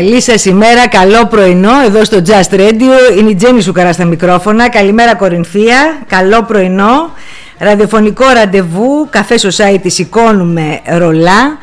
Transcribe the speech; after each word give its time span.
Καλή 0.00 0.20
σας 0.20 0.44
ημέρα, 0.44 0.88
καλό 0.88 1.26
πρωινό 1.26 1.70
εδώ 1.84 2.04
στο 2.04 2.22
Just 2.26 2.54
Radio. 2.54 3.18
Είναι 3.18 3.30
η 3.30 3.34
Τζέννη 3.34 3.60
Σουκαρά 3.60 3.92
στα 3.92 4.04
μικρόφωνα. 4.04 4.68
Καλημέρα 4.68 5.14
Κορινθία, 5.14 5.98
καλό 6.06 6.42
πρωινό. 6.42 7.12
Ραδιοφωνικό 7.58 8.24
ραντεβού, 8.34 9.08
καφέ 9.10 9.34
society 9.40 9.86
σηκώνουμε 9.86 10.80
ρολά. 10.98 11.58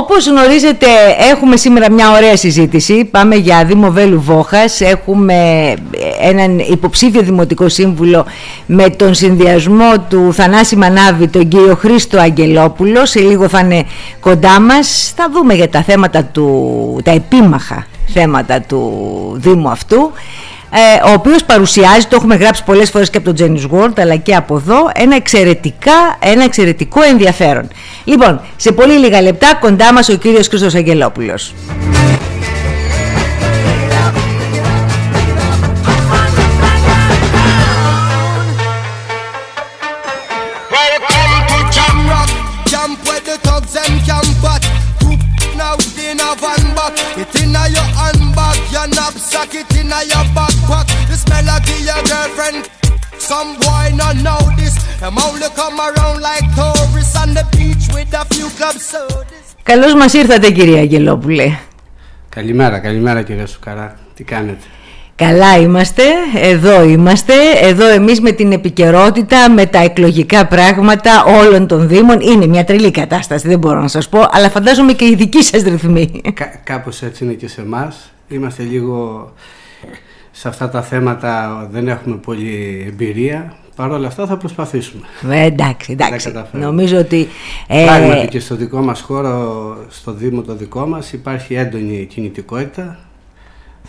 Όπως 0.00 0.26
γνωρίζετε 0.28 0.86
έχουμε 1.30 1.56
σήμερα 1.56 1.90
μια 1.90 2.10
ωραία 2.10 2.36
συζήτηση, 2.36 3.04
πάμε 3.04 3.34
για 3.34 3.64
Δήμο 3.64 3.90
Βέλου 3.90 4.20
Βόχας, 4.20 4.80
έχουμε 4.80 5.34
έναν 6.20 6.58
υποψήφιο 6.58 7.22
δημοτικό 7.22 7.68
σύμβουλο 7.68 8.26
με 8.66 8.90
τον 8.90 9.14
συνδυασμό 9.14 9.92
του 10.08 10.32
Θανάση 10.32 10.76
Μανάβη, 10.76 11.28
τον 11.28 11.48
κύριο 11.48 11.74
Χρήστο 11.74 12.18
Αγγελόπουλο, 12.20 13.06
σε 13.06 13.20
λίγο 13.20 13.48
θα 13.48 13.58
είναι 13.58 13.84
κοντά 14.20 14.60
μας, 14.60 15.12
θα 15.16 15.28
δούμε 15.32 15.54
για 15.54 15.68
τα 15.68 15.82
θέματα 15.82 16.24
του, 16.24 17.00
τα 17.04 17.10
επίμαχα 17.10 17.86
θέματα 18.06 18.60
του 18.60 18.82
Δήμου 19.36 19.68
αυτού. 19.68 19.96
ε, 19.96 20.53
ο 21.06 21.12
οποίος 21.12 21.44
παρουσιάζει, 21.44 22.06
το 22.06 22.16
έχουμε 22.16 22.34
γράψει 22.36 22.64
πολλές 22.64 22.90
φορές 22.90 23.10
και 23.10 23.18
από 23.18 23.32
το 23.32 23.44
Jenny's 23.44 23.78
World 23.78 23.98
αλλά 23.98 24.16
και 24.16 24.34
από 24.34 24.56
εδώ, 24.56 24.90
ένα, 24.94 25.16
εξαιρετικά, 25.16 26.16
ένα 26.18 26.44
εξαιρετικό 26.44 27.02
ενδιαφέρον. 27.02 27.68
Λοιπόν, 28.04 28.40
σε 28.56 28.72
πολύ 28.72 28.92
λίγα 28.92 29.22
λεπτά 29.22 29.54
κοντά 29.60 29.92
μας 29.92 30.08
ο 30.08 30.16
κύριος 30.16 30.48
Χρήστος 30.48 30.74
Αγγελόπουλος. 30.74 31.54
Some 53.30 53.50
boy 53.64 53.86
not 54.02 54.16
know 54.26 54.40
this. 54.58 54.74
Them 55.00 55.16
only 55.26 55.48
come 55.60 55.76
around 55.88 56.16
like 56.28 56.46
tourists 56.58 57.16
on 57.22 57.28
the 57.38 57.44
beach 57.56 57.84
with 57.94 58.12
a 58.20 58.24
few 58.34 58.48
club 58.58 58.76
sodas. 58.92 59.44
Καλώς 59.62 59.94
μας 59.94 60.12
ήρθατε 60.12 60.50
κυρία 60.50 60.80
Αγγελόπουλε. 60.80 61.58
Καλημέρα, 62.28 62.78
καλημέρα 62.78 63.22
κυρία 63.22 63.46
Σουκαρά. 63.46 63.98
Τι 64.14 64.24
κάνετε; 64.24 64.64
Καλά 65.16 65.58
είμαστε, 65.58 66.02
εδώ 66.34 66.84
είμαστε, 66.84 67.34
εδώ 67.62 67.88
εμείς 67.88 68.20
με 68.20 68.30
την 68.32 68.52
επικαιρότητα, 68.52 69.50
με 69.50 69.66
τα 69.66 69.78
εκλογικά 69.78 70.46
πράγματα 70.46 71.24
όλων 71.24 71.66
των 71.66 71.88
Δήμων. 71.88 72.20
Είναι 72.20 72.46
μια 72.46 72.64
τρελή 72.64 72.90
κατάσταση, 72.90 73.48
δεν 73.48 73.58
μπορώ 73.58 73.80
να 73.80 73.88
σας 73.88 74.08
πω, 74.08 74.28
αλλά 74.30 74.50
φαντάζομαι 74.50 74.92
και 74.92 75.04
η 75.04 75.14
δική 75.14 75.42
σας 75.42 75.62
ρυθμή. 75.62 76.20
Κα, 76.34 76.44
κάπως 76.64 77.02
έτσι 77.02 77.24
είναι 77.24 77.32
και 77.32 77.48
σε 77.48 77.60
εμάς. 77.60 78.13
Είμαστε 78.34 78.62
λίγο 78.62 79.32
σε 80.30 80.48
αυτά 80.48 80.68
τα 80.68 80.82
θέματα 80.82 81.66
δεν 81.70 81.88
έχουμε 81.88 82.16
πολύ 82.16 82.84
εμπειρία. 82.88 83.56
Παρ' 83.76 83.90
όλα 83.90 84.06
αυτά 84.06 84.26
θα 84.26 84.36
προσπαθήσουμε. 84.36 85.02
Ε, 85.30 85.44
εντάξει, 85.44 85.92
εντάξει. 85.92 86.32
Νομίζω 86.52 86.98
ότι... 86.98 87.28
Ε... 87.66 87.84
Πράγματι 87.84 88.28
και 88.28 88.40
στο 88.40 88.56
δικό 88.56 88.80
μας 88.80 89.00
χώρο, 89.00 89.76
στο 89.88 90.12
Δήμο 90.12 90.42
το 90.42 90.54
δικό 90.54 90.86
μας 90.86 91.12
υπάρχει 91.12 91.54
έντονη 91.54 92.04
κινητικότητα 92.04 92.98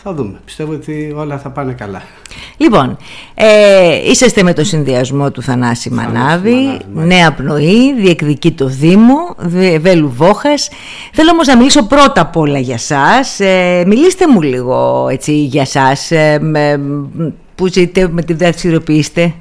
θα 0.04 0.14
δούμε. 0.14 0.40
Πιστεύω 0.46 0.74
ότι 0.74 1.14
όλα 1.16 1.38
θα 1.38 1.50
πάνε 1.50 1.74
καλά. 1.74 2.02
Λοιπόν, 2.58 2.98
ε, 3.34 4.10
είσαστε 4.10 4.44
με 4.44 4.54
το 4.54 4.64
συνδυασμό 4.64 5.32
του 5.32 5.42
Θανάση 5.42 5.90
Μανάβη, 5.90 6.80
νέα 6.94 7.34
πνοή, 7.34 7.94
διεκδικεί 8.02 8.52
το 8.52 8.68
Δήμο, 8.68 9.36
Βέλου 9.80 10.10
Βόχας. 10.10 10.70
Θέλω 11.14 11.32
όμως 11.32 11.48
να 11.48 11.58
μιλήσω 11.58 11.86
πρώτα 11.86 12.22
απ' 12.22 12.38
όλα 12.38 12.60
για 12.60 12.78
σας. 12.78 13.40
Ε, 13.40 13.84
μιλήστε 13.88 14.28
μου 14.28 14.42
λίγο 14.42 15.08
έτσι, 15.12 15.34
για 15.34 15.66
σας, 15.66 16.12
ε, 16.12 16.40
που 17.56 17.68
ζείτε, 17.68 18.08
με 18.12 18.22
τη 18.22 18.34
δραστηριοποιήστε. 18.34 19.34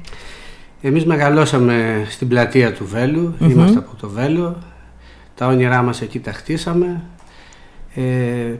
Εμείς 0.81 1.05
μεγαλώσαμε 1.05 2.05
στην 2.09 2.27
πλατεία 2.27 2.73
του 2.73 2.85
βελου 2.87 3.35
είμαστε 3.39 3.77
από 3.77 3.95
το 4.01 4.09
Βέλο. 4.09 4.57
Τα 5.35 5.47
όνειρά 5.47 5.81
μας 5.81 6.01
εκεί 6.01 6.19
τα 6.19 6.31
χτίσαμε. 6.31 7.01
Ε, 7.95 8.01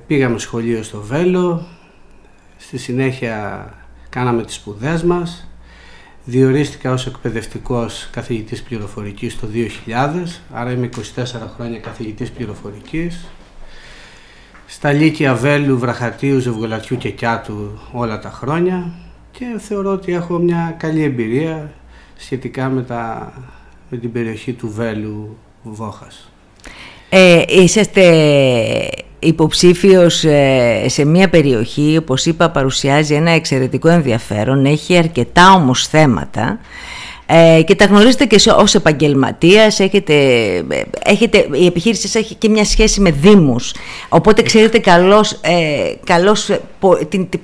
πήγαμε 0.08 0.40
σχολείο 0.40 0.84
στο 0.84 1.02
Βέλο, 1.02 1.66
Στη 2.76 2.84
συνέχεια 2.84 3.70
κάναμε 4.10 4.44
τις 4.44 4.56
σπουδές 4.56 5.04
μας. 5.04 5.48
Διορίστηκα 6.26 6.92
ως 6.92 7.06
εκπαιδευτικός 7.06 8.10
καθηγητής 8.12 8.64
πληροφορικής 8.64 9.40
το 9.40 9.48
2000, 9.48 10.42
άρα 10.52 10.72
είμαι 10.72 10.86
24 10.86 11.00
χρόνια 11.56 11.80
καθηγητής 11.80 12.32
πληροφορικής. 12.32 13.26
Στα 14.66 14.92
Λύκεια 14.92 15.36
Βέλου, 15.36 15.80
Βραχατίου, 15.80 16.40
Ζευγολατιού 16.40 16.98
και 16.98 17.10
Κιάτου 17.10 17.80
όλα 17.92 18.20
τα 18.20 18.30
χρόνια 18.30 18.92
και 19.32 19.46
θεωρώ 19.58 19.92
ότι 19.92 20.14
έχω 20.14 20.38
μια 20.38 20.76
καλή 20.80 21.04
εμπειρία 21.04 21.74
σχετικά 22.18 22.70
με, 22.70 22.84
τα, 22.84 23.34
με 23.90 23.98
την 23.98 24.12
περιοχή 24.12 24.54
του 24.54 24.72
Βέλου 24.72 25.38
Βόχας. 25.64 26.32
Ε, 27.10 27.44
είσαστε 27.48 29.05
υποψήφιος 29.26 30.24
ε, 30.24 30.86
σε 30.88 31.06
μια 31.06 31.30
περιοχή, 31.30 31.98
όπως 31.98 32.26
είπα, 32.26 32.50
παρουσιάζει 32.50 33.14
ένα 33.14 33.32
εξαιρετικό 33.32 33.88
ενδιαφέρον, 33.90 34.66
έχει 34.66 34.98
αρκετά 34.98 35.54
όμως 35.54 35.88
θέματα 35.88 36.60
ε, 37.28 37.62
και 37.62 37.76
τα 37.76 37.86
γνωρίζετε 37.86 38.26
και 38.26 38.52
ως 38.58 38.76
επαγγελματίας, 38.76 39.80
έχετε, 39.80 40.14
ε, 40.70 40.84
έχετε, 41.04 41.48
η 41.52 41.66
επιχείρηση 41.66 42.02
σας 42.02 42.16
έχει 42.16 42.36
και 42.36 42.50
μια 42.50 42.66
σχέση 42.66 43.02
με 43.02 43.12
δήμους, 43.12 43.74
οπότε 44.10 44.42
ξέρετε 44.42 44.80
καλώς, 44.80 45.32
ε, 45.32 45.94
καλώς 46.04 46.50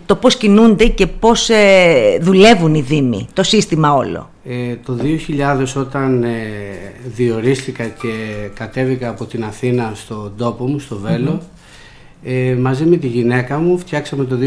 το 0.06 0.16
πώς 0.16 0.36
κινούνται 0.38 0.86
και 0.86 1.08
πώς 1.08 1.50
δουλεύουν 2.22 2.74
οι 2.74 2.82
δήμοι, 2.82 3.28
το 3.34 3.44
σύστημα 3.44 3.94
όλο. 3.94 4.30
το 4.86 4.94
2000 4.94 5.76
όταν 5.76 6.26
διορίστηκα 7.06 7.84
και 7.84 8.14
κατέβηκα 8.54 9.10
από 9.10 9.26
την 9.26 9.44
Αθήνα 9.44 9.92
στον 9.96 10.34
τόπο 10.38 10.68
μου, 10.68 10.80
στο 10.80 10.96
Βέλο, 10.96 11.42
ε, 12.24 12.56
μαζί 12.56 12.86
με 12.86 12.98
τη 12.98 13.08
γυναίκα 13.08 13.58
μου 13.58 13.78
φτιάξαμε 13.78 14.24
το 14.24 14.38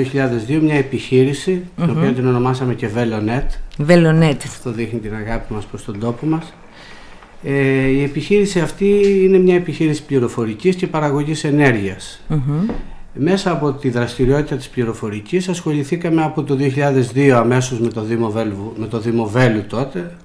2002 0.49 0.61
μια 0.63 0.75
επιχείρηση, 0.75 1.63
την 1.77 1.91
οποία 1.91 2.13
την 2.13 2.27
ονομάσαμε 2.27 2.75
και 2.75 2.89
Velonet. 2.97 3.47
Velonet. 3.89 4.37
Αυτό 4.45 4.71
δείχνει 4.71 4.99
την 4.99 5.15
αγάπη 5.15 5.53
μας 5.53 5.65
προς 5.65 5.85
τον 5.85 5.99
τόπο 5.99 6.27
μας. 6.27 6.53
Ε, 7.43 7.87
η 7.87 8.03
επιχείρηση 8.03 8.61
αυτή 8.61 9.03
είναι 9.25 9.39
μια 9.39 9.55
επιχείρηση 9.55 10.05
πληροφορικής 10.05 10.75
και 10.77 10.87
παραγωγής 10.87 11.45
Μέσα 13.15 13.51
από 13.51 13.73
τη 13.73 13.91
δραστηριότητα 13.91 14.57
της 14.57 14.69
πληροφορικής 14.69 15.49
ασχοληθήκαμε 15.49 16.23
από 16.23 16.43
το 16.43 16.57
2002 17.15 17.29
αμέσως 17.29 17.81
με 17.81 17.89
το 17.89 18.03
Δήμο 18.03 18.31
Βέλου, 18.31 18.73
με 18.77 18.87
το 18.87 19.01
Δήμο 19.01 19.27
Βέλου 19.27 19.65
τότε, 19.67 20.17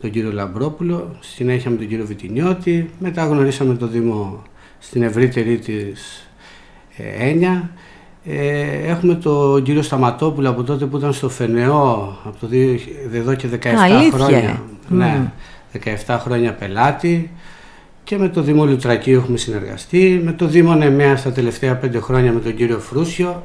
τον 0.00 0.10
κύριο 0.10 0.32
Λαμπρόπουλο, 0.32 1.16
συνέχεια 1.20 1.70
με 1.70 1.76
τον 1.76 1.88
κύριο 1.88 2.06
Βιτινιώτη, 2.06 2.90
μετά 2.98 3.26
γνωρίσαμε 3.26 3.74
το 3.74 3.86
Δήμο 3.86 4.42
στην 4.78 5.02
ευρύτερη 5.02 5.58
της 5.58 6.24
ε, 6.26 6.29
έννοια. 7.18 7.70
Ε, 8.24 8.90
έχουμε 8.90 9.14
τον 9.14 9.62
κύριο 9.62 9.82
Σταματόπουλο 9.82 10.50
από 10.50 10.62
τότε 10.62 10.84
που 10.86 10.96
ήταν 10.96 11.12
στο 11.12 11.28
ΦΕΝΕΟ 11.28 12.18
από 12.24 12.36
το 12.40 12.48
εδώ 13.12 13.34
και 13.34 13.48
17 13.52 13.58
χρόνια. 14.12 14.62
Ναι, 14.88 15.32
17 16.06 16.16
χρόνια 16.20 16.52
πελάτη 16.52 17.30
και 18.04 18.18
με 18.18 18.28
το 18.28 18.42
Δήμο 18.42 18.64
Λουτρακίου 18.64 19.18
έχουμε 19.18 19.36
συνεργαστεί, 19.36 20.20
με 20.24 20.32
το 20.32 20.46
Δήμο 20.46 20.74
Νεμέα 20.74 21.16
στα 21.16 21.32
τελευταία 21.32 21.80
5 21.84 22.00
χρόνια 22.00 22.32
με 22.32 22.40
τον 22.40 22.54
κύριο 22.54 22.78
Φρούσιο. 22.78 23.42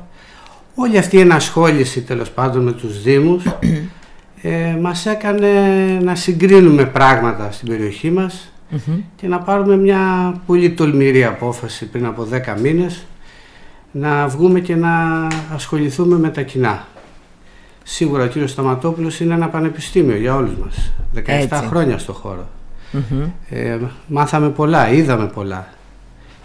Όλη 0.76 0.98
αυτή 0.98 1.18
η 1.18 1.20
ενασχόληση 1.20 2.02
τέλος 2.02 2.32
πάντων 2.32 2.64
με 2.64 2.72
τους 2.72 3.02
Δήμους 3.02 3.44
ε, 4.42 4.78
μας 4.82 5.06
έκανε 5.06 5.50
να 6.04 6.16
συγκρίνουμε 6.16 6.86
πράγματα 6.86 7.52
στην 7.52 7.68
περιοχή 7.68 8.12
μας 8.12 8.52
και 9.16 9.28
να 9.28 9.40
πάρουμε 9.40 9.78
μια 9.78 10.34
πολύ 10.46 10.72
τολμηρή 10.72 11.24
απόφαση 11.24 11.86
πριν 11.86 12.06
από 12.06 12.28
10 12.56 12.60
μήνες 12.62 13.06
να 13.98 14.28
βγούμε 14.28 14.60
και 14.60 14.76
να 14.76 15.28
ασχοληθούμε 15.54 16.18
με 16.18 16.30
τα 16.30 16.42
κοινά. 16.42 16.88
Σίγουρα 17.84 18.24
ο 18.24 18.28
κύριος 18.28 18.52
Σταματόπουλος 18.52 19.20
είναι 19.20 19.34
ένα 19.34 19.48
πανεπιστήμιο 19.48 20.16
για 20.16 20.36
όλους 20.36 20.54
μας. 20.64 20.92
17 21.50 21.64
χρόνια 21.68 21.98
στο 21.98 22.14
χώρο. 22.14 22.48
Ε, 23.50 23.78
μάθαμε 24.08 24.50
πολλά, 24.50 24.92
είδαμε 24.92 25.26
πολλά. 25.28 25.68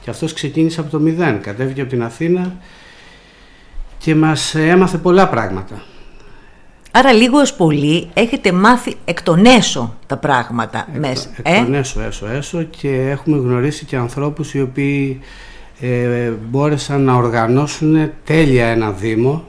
Και 0.00 0.10
αυτός 0.10 0.32
ξεκίνησε 0.32 0.80
από 0.80 0.90
το 0.90 0.98
μηδέν, 0.98 1.40
κατέβηκε 1.40 1.80
από 1.80 1.90
την 1.90 2.02
Αθήνα 2.02 2.56
και 3.98 4.14
μας 4.14 4.54
έμαθε 4.54 4.98
πολλά 4.98 5.28
πράγματα. 5.28 5.82
Άρα 6.90 7.12
λίγος 7.12 7.40
ως 7.40 7.54
πολύ 7.54 8.08
έχετε 8.14 8.52
μάθει 8.52 8.96
εκ 9.04 9.22
των 9.22 9.44
έσω 9.44 9.96
τα 10.06 10.16
πράγματα 10.16 10.86
εκ, 10.94 11.00
μέσα. 11.00 11.28
Εκ 11.42 11.64
των 11.64 11.74
έσω, 11.74 12.00
έσω, 12.00 12.26
έσω 12.26 12.62
και 12.62 13.10
έχουμε 13.10 13.36
γνωρίσει 13.36 13.84
και 13.84 13.96
ανθρώπους 13.96 14.54
οι 14.54 14.60
οποίοι 14.60 15.20
ε, 15.80 16.30
μπόρεσαν 16.50 17.02
να 17.02 17.14
οργανώσουν 17.14 18.10
τέλεια 18.24 18.66
ένα 18.66 18.90
Δήμο, 18.90 19.44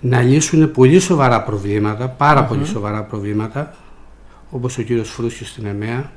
να 0.00 0.20
λύσουν 0.22 0.70
πολύ 0.70 0.98
σοβαρά 0.98 1.42
προβλήματα, 1.42 2.08
πάρα 2.08 2.44
πολύ 2.44 2.64
σοβαρά 2.64 3.02
προβλήματα, 3.02 3.74
όπως 4.50 4.78
ο 4.78 4.82
κύριος 4.82 5.10
Φρούσιος 5.10 5.48
στην 5.48 5.66
ΕΜΕΑ, 5.66 6.10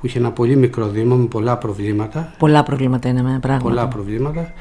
που 0.00 0.06
είχε 0.06 0.18
ένα 0.18 0.30
πολύ 0.30 0.56
μικρό 0.56 0.88
Δήμο 0.88 1.16
με 1.16 1.26
πολλά 1.26 1.56
προβλήματα. 1.56 2.32
Πολλά 2.38 2.62
προβλήματα 2.62 3.08
είναι 3.08 3.22
με 3.22 3.38
πράγμα. 3.40 3.62
Πολλά 3.62 3.88
προβλήματα. 3.88 4.52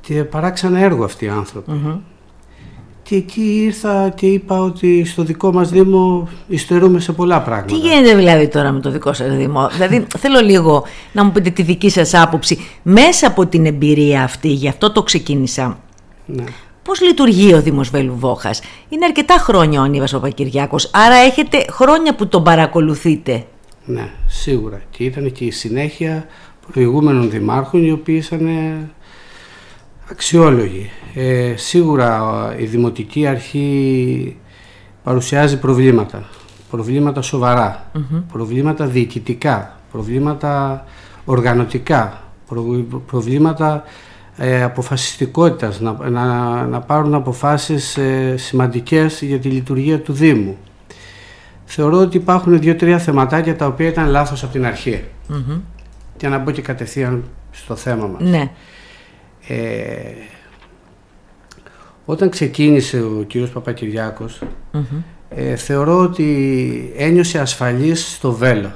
και 0.00 0.24
παράξανα 0.24 0.78
έργο 0.78 1.04
αυτοί 1.04 1.24
οι 1.24 1.28
άνθρωποι. 1.28 1.72
Και 3.02 3.16
εκεί 3.16 3.62
ήρθα 3.64 4.08
και 4.08 4.26
είπα 4.26 4.60
ότι 4.60 5.04
στο 5.04 5.22
δικό 5.22 5.52
μας 5.52 5.70
Δήμο 5.70 6.28
υστερούμε 6.48 7.00
σε 7.00 7.12
πολλά 7.12 7.42
πράγματα. 7.42 7.74
Τι 7.74 7.80
γίνεται 7.80 8.14
δηλαδή 8.14 8.48
τώρα 8.48 8.72
με 8.72 8.80
το 8.80 8.90
δικό 8.90 9.12
σας 9.12 9.36
Δήμο; 9.36 9.68
δηλαδή 9.68 10.06
θέλω 10.22 10.40
λίγο 10.40 10.84
να 11.12 11.24
μου 11.24 11.32
πείτε 11.32 11.50
τη 11.50 11.62
δική 11.62 11.90
σας 11.90 12.14
άποψη. 12.14 12.58
Μέσα 12.82 13.26
από 13.26 13.46
την 13.46 13.66
εμπειρία 13.66 14.22
αυτή, 14.22 14.48
γι' 14.48 14.68
αυτό 14.68 14.92
το 14.92 15.02
ξεκίνησα. 15.02 15.78
Ναι. 16.26 16.44
Πώς 16.82 17.00
λειτουργεί 17.00 17.54
ο 17.54 17.62
Δήμος 17.62 17.90
Βέλου-Βόχας. 17.90 18.60
Είναι 18.88 19.04
αρκετά 19.04 19.36
χρόνια 19.38 19.80
ο 19.80 19.82
Ανίβας 19.82 20.12
Παπακυριάκος, 20.12 20.90
άρα 20.92 21.14
έχετε 21.14 21.64
χρόνια 21.70 22.14
που 22.14 22.28
τον 22.28 22.42
παρακολουθείτε. 22.42 23.44
Ναι, 23.84 24.10
σίγουρα. 24.26 24.82
Και 24.90 25.04
ήταν 25.04 25.32
και 25.32 25.44
η 25.44 25.50
συνέχεια 25.50 26.26
προηγούμενων 26.72 27.30
δημάρχων 27.30 27.84
οι 27.84 27.90
οποίοι 27.90 28.22
ήταν 28.26 28.48
αξιόλογοι. 30.10 30.90
Ε, 31.14 31.54
σίγουρα 31.56 32.54
η 32.58 32.64
Δημοτική 32.64 33.26
Αρχή 33.26 34.36
παρουσιάζει 35.02 35.58
προβλήματα. 35.58 36.24
Προβλήματα 36.70 37.22
προβλήματα 38.32 38.86
διοικητικά, 38.86 39.76
προβλήματα 39.92 40.84
οργανωτικά, 41.24 42.22
προβλήματα 43.06 43.84
ε, 44.36 44.62
αποφασιστικότητας, 44.62 45.80
να, 45.80 46.08
να, 46.08 46.66
να 46.66 46.80
πάρουν 46.80 47.14
αποφάσεις 47.14 47.96
ε, 47.96 48.34
σημαντικές 48.36 49.22
για 49.22 49.38
τη 49.38 49.48
λειτουργία 49.48 50.00
του 50.00 50.12
Δήμου. 50.12 50.56
Θεωρώ 51.64 51.98
ότι 51.98 52.16
υπάρχουν 52.16 52.60
δύο-τρία 52.60 52.98
θεματάκια 52.98 53.56
τα 53.56 53.66
οποία 53.66 53.88
ήταν 53.88 54.08
λάθος 54.08 54.42
από 54.42 54.52
την 54.52 54.66
αρχή. 54.66 55.04
Mm-hmm. 55.30 55.60
Για 56.18 56.28
να 56.28 56.38
μπω 56.38 56.50
και 56.50 56.62
κατευθείαν 56.62 57.24
στο 57.50 57.76
θέμα 57.76 58.06
μας. 58.06 58.30
Ναι. 58.30 58.50
Ε, 59.48 59.56
όταν 62.04 62.28
ξεκίνησε 62.28 63.00
ο 63.02 63.24
κύριος 63.26 63.50
ε, 65.28 65.56
θεωρώ 65.56 65.98
ότι 65.98 66.92
ένιωσε 66.96 67.38
ασφαλής 67.38 68.14
στο 68.14 68.32
Βέλο. 68.32 68.72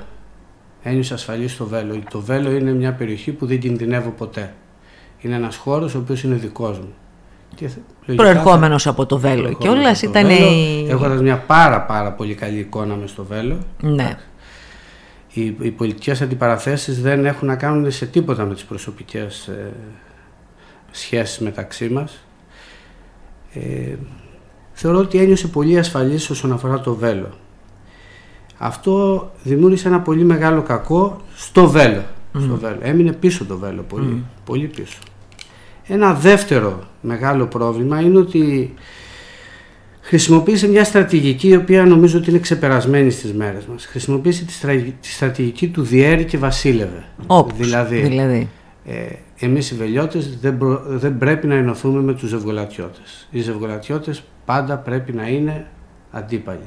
Ένιωσε 0.82 1.14
ασφαλής 1.14 1.52
στο 1.52 1.67
Βέλο. 1.67 2.02
Το 2.11 2.20
Βέλο 2.20 2.50
είναι 2.50 2.73
μια 2.73 2.93
περιοχή 2.93 3.32
που 3.32 3.46
δεν 3.46 3.58
κινδυνεύω 3.58 4.11
ποτέ. 4.11 4.55
Είναι 5.20 5.34
ένας 5.34 5.56
χώρος 5.56 5.94
ο 5.94 5.99
οποίος 5.99 6.23
είναι 6.23 6.34
δικός 6.34 6.78
μου. 6.78 6.94
Και 7.55 7.69
Προερχόμενος 8.14 8.87
από 8.87 9.06
το 9.06 9.19
Βέλο 9.19 9.52
και 9.52 9.69
όλα 9.69 9.96
ήταν... 10.02 10.31
Η... 10.31 10.87
Έχοντας 10.88 11.20
μια 11.20 11.38
πάρα 11.38 11.82
πάρα 11.82 12.12
πολύ 12.12 12.34
καλή 12.34 12.58
εικόνα 12.58 12.94
μες 12.94 13.11
στο 13.11 13.25
Βέλο. 13.25 13.58
Ναι. 13.81 14.19
Οι, 15.32 15.56
οι 15.61 15.70
πολιτικές 15.70 16.23
αντιπαραθέσεις 16.23 17.02
δεν 17.02 17.26
έχουν 17.26 17.49
να 17.49 17.56
κάνουν 17.56 17.90
σε 17.90 18.06
τίποτα 18.06 18.44
με 18.44 18.55
τις 18.55 18.64
προσωπικές 18.64 19.46
ε, 19.46 19.73
σχέσεις 20.90 21.38
μεταξύ 21.38 21.88
μας. 21.88 22.25
Ε, 23.61 23.94
θεωρώ 24.73 24.99
ότι 24.99 25.19
ένιωσε 25.19 25.49
πολύ 25.49 25.79
ασφαλής 25.79 26.31
όσον 26.31 26.53
αφορά 26.53 26.81
το 26.81 26.94
Βέλο. 26.94 27.29
Αυτό 28.58 29.31
δημιούργησε 29.43 29.88
ένα 29.88 30.00
πολύ 30.00 30.25
μεγάλο 30.25 30.62
κακό 30.62 31.20
στο 31.37 31.69
Βέλο. 31.69 32.05
Στο 32.41 32.56
βέλο. 32.56 32.79
Έμεινε 32.81 33.12
πίσω 33.12 33.44
το 33.44 33.58
Βέλο 33.58 33.82
πολύ, 33.82 34.25
πολύ 34.44 34.67
πίσω. 34.67 34.99
Ένα 35.87 36.14
δεύτερο 36.14 36.79
μεγάλο 37.00 37.47
πρόβλημα 37.47 38.00
είναι 38.00 38.19
ότι 38.19 38.75
χρησιμοποίησε 40.00 40.69
μια 40.69 40.85
στρατηγική 40.85 41.49
η 41.49 41.56
οποία 41.56 41.85
νομίζω 41.85 42.19
ότι 42.19 42.31
είναι 42.31 42.38
ξεπερασμένη 42.38 43.11
στις 43.11 43.32
μέρες 43.32 43.67
μας. 43.67 43.87
Χρησιμοποίησε 43.87 44.44
τη, 45.00 45.09
στρατηγική 45.09 45.69
του 45.69 45.82
διέρη 45.82 46.25
και 46.25 46.38
βασίλευε. 46.38 47.05
Όπως, 47.26 47.56
δηλαδή, 47.56 48.00
δηλαδή. 48.00 48.49
Ε, 48.88 49.06
εμείς 49.38 49.71
οι 49.71 49.75
βελιώτες 49.75 50.38
δεν, 50.38 50.59
δεν 50.87 51.19
πρέπει 51.19 51.47
να 51.47 51.55
ενωθούμε 51.55 52.00
με 52.00 52.15
τους 52.15 52.29
ζευγολατιώτες. 52.29 53.29
Οι 53.31 53.41
ζευγολατιώτες 53.41 54.23
πάντα 54.44 54.77
πρέπει 54.77 55.12
να 55.12 55.29
είναι 55.29 55.67
αντίπαλοι. 56.11 56.67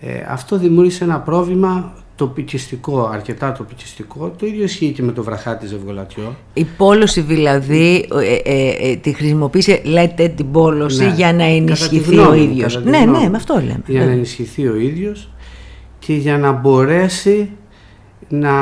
Ε, 0.00 0.24
αυτό 0.28 0.58
δημιούργησε 0.58 1.04
ένα 1.04 1.20
πρόβλημα 1.20 1.92
τοπικιστικό, 2.18 3.08
αρκετά 3.12 3.52
τοπικιστικό. 3.52 4.34
Το 4.38 4.46
ίδιο 4.46 4.64
ισχύει 4.64 4.92
και 4.92 5.02
με 5.02 5.12
το 5.12 5.22
βραχάτι 5.22 5.66
Ζευγολατιό. 5.66 6.36
Η 6.54 6.64
πόλωση 6.64 7.20
δηλαδή 7.20 8.08
ε, 8.22 8.34
ε, 8.34 8.90
ε, 8.90 8.96
τη 8.96 9.12
χρησιμοποίησε, 9.12 9.80
λέτε 9.84 10.28
την 10.28 10.50
πόλωση 10.50 11.04
ναι. 11.04 11.14
για 11.14 11.32
να 11.32 11.44
ενισχυθεί 11.44 12.18
ο 12.18 12.34
ίδιος. 12.34 12.82
Ναι, 12.84 12.98
ναι, 12.98 13.28
με 13.28 13.36
αυτό 13.36 13.54
λέμε. 13.54 13.82
Για 13.86 14.04
να 14.04 14.10
ενισχυθεί 14.10 14.68
ο 14.68 14.76
ίδιος 14.76 15.30
και 15.98 16.14
για 16.14 16.38
να 16.38 16.52
μπορέσει 16.52 17.50
να, 18.28 18.52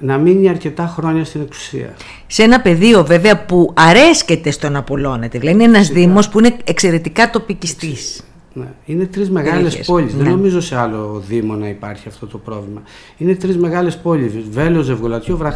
να 0.00 0.18
μείνει 0.18 0.48
αρκετά 0.48 0.86
χρόνια 0.86 1.24
στην 1.24 1.40
εξουσία. 1.40 1.94
Σε 2.26 2.42
ένα 2.42 2.60
πεδίο 2.60 3.04
βέβαια 3.04 3.44
που 3.44 3.72
αρέσκεται 3.76 4.50
στο 4.50 4.68
να 4.68 4.78
απολώνεται. 4.78 5.38
Δηλαδή 5.38 5.64
είναι 5.64 5.76
ένας 5.76 5.88
Δήμος 5.88 6.28
που 6.28 6.38
είναι 6.38 6.56
εξαιρετικά 6.64 7.30
τοπικιστής. 7.30 8.22
Ναι. 8.54 8.66
Είναι 8.84 9.04
τρεις 9.04 9.30
μεγάλες 9.30 9.78
πόλεις. 9.78 10.14
Δεν 10.14 10.24
ναι. 10.24 10.30
νομίζω 10.30 10.60
σε 10.60 10.76
άλλο 10.76 11.22
Δήμο 11.28 11.54
να 11.54 11.68
υπάρχει 11.68 12.08
αυτό 12.08 12.26
το 12.26 12.38
πρόβλημα. 12.38 12.82
Είναι 13.16 13.34
τρεις 13.34 13.56
μεγάλες 13.56 13.96
πόλεις. 13.96 14.32
Βέλος, 14.50 14.84
Ζευγολατιό, 14.84 15.54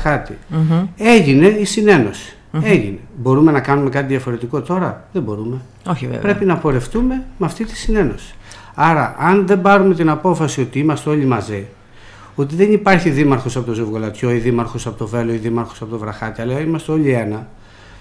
Έγινε 0.97 1.47
η 1.47 1.65
συνενωση 1.65 2.37
Έγινε. 2.63 2.99
Μπορούμε 3.17 3.53
να 3.53 3.61
κάνουμε 3.61 3.91
κάτι 3.91 4.07
διαφορετικό 4.07 4.61
τώρα; 4.61 5.09
Δεν 5.13 5.23
μπορούμε. 5.23 5.61
Όχι, 5.87 6.05
βέβαια. 6.05 6.21
Πρέπει 6.21 6.45
να 6.45 6.57
πορευτούμε 6.57 7.25
με 7.39 7.47
αυτή 7.47 7.65
τη 7.65 7.77
συνένωση. 7.77 8.35
Άρα, 8.75 9.15
αν 9.19 9.47
δεν 9.47 9.61
πάρουμε 9.61 9.95
την 9.95 10.09
απόφαση 10.09 10.61
ότι 10.61 10.79
είμαστε 10.79 11.11
όλοι 11.11 11.25
μαζί, 11.25 11.67
ότι 12.37 12.55
δεν 12.55 12.73
υπάρχει 12.73 13.11
δήμαρχος 13.11 13.57
από 13.57 13.67
το 13.67 13.73
Ζευγολατιό 13.73 14.31
ή 14.31 14.39
δήμαρχος 14.39 14.87
από 14.87 14.99
το 14.99 15.07
Βέλο 15.07 15.33
ή 15.33 15.37
δήμαρχος 15.37 15.83
από 15.83 15.91
το 15.91 15.99
Βραχάτι, 15.99 16.41
αλλά 16.41 16.61
είμαστε 16.61 16.93
όλοι 16.93 17.11
ένα, 17.11 17.49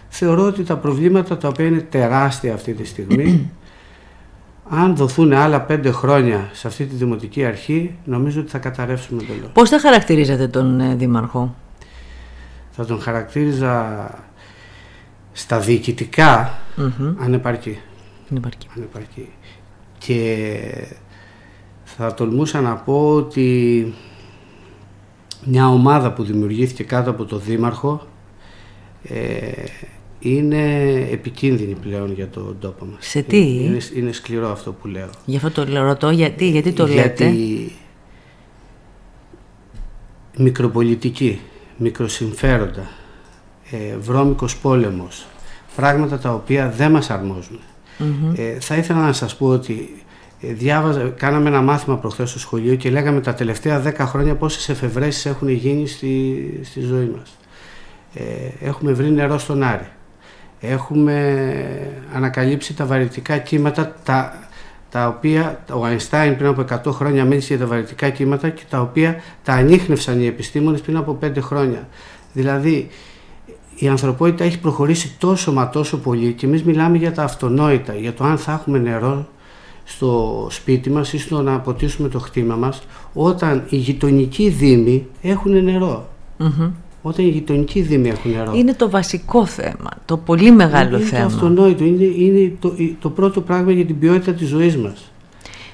θεωρώ 0.09 0.43
ότι 0.43 0.63
τα 0.63 0.77
προβλήματα 0.77 1.37
τα 1.37 1.47
οποία 1.47 1.65
είναι 1.65 1.79
τεράστια 1.79 2.53
αυτή 2.53 2.73
τη 2.73 2.85
στιγμή 2.85 3.49
αν 4.81 4.95
δοθούν 4.95 5.33
άλλα 5.33 5.61
πέντε 5.61 5.91
χρόνια 5.91 6.49
σε 6.53 6.67
αυτή 6.67 6.85
τη 6.85 6.95
δημοτική 6.95 7.45
αρχή, 7.45 7.95
νομίζω 8.05 8.39
ότι 8.41 8.49
θα 8.49 8.57
καταρρεύσουμε 8.57 9.21
λόγο. 9.27 9.49
Πώς 9.53 9.69
θα 9.69 9.79
χαρακτηρίζετε 9.79 10.47
τον 10.47 10.79
ε, 10.79 10.95
Δήμαρχο; 10.95 11.55
Θα 12.71 12.85
τον 12.85 13.01
χαρακτήριζα 13.01 14.09
στα 15.31 15.59
διοικητικά 15.59 16.59
mm-hmm. 16.77 17.13
ανεπαρκή. 17.19 17.79
Ανεπαρκή. 18.31 18.67
ανεπαρκή. 18.75 19.29
Και 19.97 20.87
θα 21.83 22.13
τολμούσα 22.13 22.61
να 22.61 22.75
πω 22.75 23.13
ότι 23.13 23.93
μια 25.45 25.67
ομάδα 25.69 26.13
που 26.13 26.23
δημιουργήθηκε 26.23 26.83
κάτω 26.83 27.09
από 27.09 27.25
το 27.25 27.37
Δήμαρχο 27.37 28.07
ε, 29.03 29.63
είναι 30.19 30.91
επικίνδυνη 31.11 31.75
πλέον 31.81 32.13
για 32.13 32.27
τον 32.29 32.55
τόπο 32.59 32.85
μας. 32.85 33.07
Σε 33.07 33.21
τι; 33.21 33.63
Είναι, 33.63 33.77
είναι 33.95 34.11
σκληρό 34.11 34.51
αυτό 34.51 34.71
που 34.71 34.87
λέω. 34.87 35.09
Γι' 35.25 35.35
αυτό 35.35 35.65
το 35.65 35.81
ρωτώ, 35.81 36.09
γιατί, 36.09 36.49
γιατί 36.49 36.71
το 36.71 36.85
γιατί 36.85 37.23
λέτε; 37.23 37.35
μικροπολιτική, 40.37 41.39
μικροσυμφέροντα, 41.77 42.87
ε, 43.71 43.97
βρώμικος 43.97 44.57
πόλεμος, 44.57 45.25
πράγματα 45.75 46.17
τα 46.17 46.33
οποία 46.33 46.69
δεν 46.69 46.91
μας 46.91 47.09
αρμοζουν 47.09 47.59
Ε, 48.35 48.59
θα 48.59 48.75
ήθελα 48.75 48.99
να 48.99 49.13
σας 49.13 49.35
πω 49.35 49.47
ότι 49.47 49.73
ε, 49.99 50.04
διάβαζα, 50.53 51.13
κάναμε 51.17 51.49
ένα 51.49 51.61
μάθημα 51.61 51.97
προχθές 51.97 52.29
στο 52.29 52.39
σχολείο 52.39 52.75
και 52.75 52.89
λέγαμε 52.89 53.21
τα 53.21 53.33
τελευταία 53.33 53.83
10 53.85 53.93
χρόνια 53.99 54.35
πόσες 54.35 54.69
εφευρέσεις 54.69 55.25
έχουν 55.25 55.49
γίνει 55.49 55.87
στη, 55.87 56.59
στη 56.63 56.79
ζωή 56.79 57.11
μας. 57.17 57.37
Ε, 58.13 58.67
έχουμε 58.67 58.91
βρει 58.91 59.11
νερό 59.11 59.37
στον 59.37 59.63
Άρη. 59.63 59.87
Έχουμε 60.59 61.45
ανακαλύψει 62.13 62.75
τα 62.75 62.85
βαρυτικά 62.85 63.37
κύματα 63.37 63.95
τα, 64.03 64.47
τα 64.89 65.07
οποία 65.07 65.63
ο 65.73 65.85
Αϊνστάιν 65.85 66.35
πριν 66.35 66.47
από 66.47 66.65
100 66.89 66.91
χρόνια 66.91 67.25
μίλησε 67.25 67.55
για 67.55 67.65
τα 67.65 67.71
βαρυτικά 67.71 68.09
κύματα 68.09 68.49
και 68.49 68.63
τα 68.69 68.81
οποία 68.81 69.21
τα 69.43 69.53
ανείχνευσαν 69.53 70.21
οι 70.21 70.25
επιστήμονες 70.25 70.81
πριν 70.81 70.97
από 70.97 71.19
5 71.23 71.31
χρόνια. 71.39 71.87
Δηλαδή 72.33 72.89
η 73.75 73.87
ανθρωπότητα 73.87 74.43
έχει 74.43 74.59
προχωρήσει 74.59 75.15
τόσο 75.17 75.53
μα 75.53 75.69
τόσο 75.69 75.97
πολύ 75.97 76.33
και 76.33 76.45
εμείς 76.45 76.63
μιλάμε 76.63 76.97
για 76.97 77.11
τα 77.11 77.23
αυτονόητα, 77.23 77.93
για 77.93 78.13
το 78.13 78.23
αν 78.23 78.37
θα 78.37 78.51
έχουμε 78.51 78.77
νερό 78.77 79.27
στο 79.85 80.47
σπίτι 80.49 80.89
μας 80.89 81.13
ή 81.13 81.19
στο 81.19 81.41
να 81.41 81.59
ποτίσουμε 81.59 82.09
το 82.09 82.19
χτήμα 82.19 82.55
μας 82.55 82.81
όταν 83.13 83.63
οι 83.69 83.75
γειτονικοί 83.75 84.49
δήμοι 84.49 85.05
έχουν 85.21 85.53
όταν 87.07 87.25
οι 87.25 87.29
γειτονικοί 87.29 87.81
δήμοι 87.81 88.09
έχουν 88.09 88.31
νερό. 88.31 88.53
Είναι 88.55 88.73
το 88.73 88.89
βασικό 88.89 89.45
θέμα, 89.45 89.89
το 90.05 90.17
πολύ 90.17 90.51
μεγάλο 90.51 90.97
είναι 90.97 91.05
θέμα. 91.05 91.21
Είναι 91.21 91.29
το 91.29 91.35
αυτονόητο, 91.35 91.83
είναι, 91.83 92.03
είναι 92.03 92.51
το, 92.59 92.73
το 92.99 93.09
πρώτο 93.09 93.41
πράγμα 93.41 93.71
για 93.71 93.85
την 93.85 93.99
ποιότητα 93.99 94.33
της 94.33 94.47
ζωής 94.47 94.77
μας. 94.77 95.11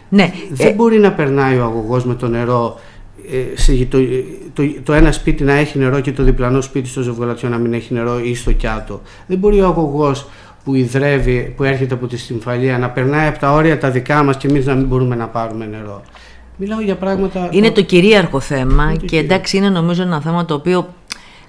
Ναι. 0.10 0.34
Δεν 0.52 0.68
ε... 0.68 0.74
μπορεί 0.74 1.00
να 1.00 1.12
περνάει 1.12 1.58
ο 1.58 1.64
αγωγός 1.64 2.06
με 2.06 2.16
το 2.16 2.28
νερό 2.28 2.80
ε, 3.32 3.58
σε 3.58 3.74
γειτο... 3.74 3.98
το, 4.54 4.64
το, 4.84 4.94
ένα 4.94 5.12
σπίτι 5.12 5.44
να 5.44 5.54
έχει 5.54 5.78
νερό 5.78 6.00
και 6.00 6.12
το 6.12 6.24
διπλανό 6.24 6.62
σπίτι 6.62 6.88
στο 6.88 7.02
ζευγολατιό 7.02 7.50
να 7.50 7.58
μην 7.58 7.74
έχει 7.74 7.94
νερό 7.94 8.20
ή 8.20 8.36
στο 8.36 8.52
κιάτο. 8.52 9.02
Δεν 9.28 9.38
μπορεί 9.38 9.62
ο 9.62 9.66
αγωγός 9.66 10.28
που 10.64 10.76
υδρεύει, 10.76 11.54
που 11.58 11.64
έρχεται 11.64 11.94
από 11.94 12.08
τη 12.08 12.18
συμφαλία 12.18 12.78
να 12.78 12.90
περνάει 12.90 13.28
από 13.28 13.40
τα 13.40 13.52
όρια 13.54 13.78
τα 13.80 13.90
δικά 13.92 14.24
μας 14.24 14.38
και 14.38 14.48
εμείς 14.48 14.66
να 14.66 14.76
μην 14.76 14.86
μπορούμε 14.86 15.16
να 15.16 15.28
πάρουμε 15.28 15.66
νερό. 15.66 16.02
Μιλάω 16.58 16.82
για 16.82 16.96
πράγματα... 16.96 17.48
Είναι 17.52 17.72
το 17.72 17.82
κυρίαρχο 17.82 18.40
θέμα 18.40 18.96
και 19.06 19.18
εντάξει 19.18 19.58
είναι 19.58 19.70
νομίζω 19.70 20.02
ένα 20.02 20.22
θέμα 20.22 20.46
το 20.46 20.54
οποίο 20.54 20.94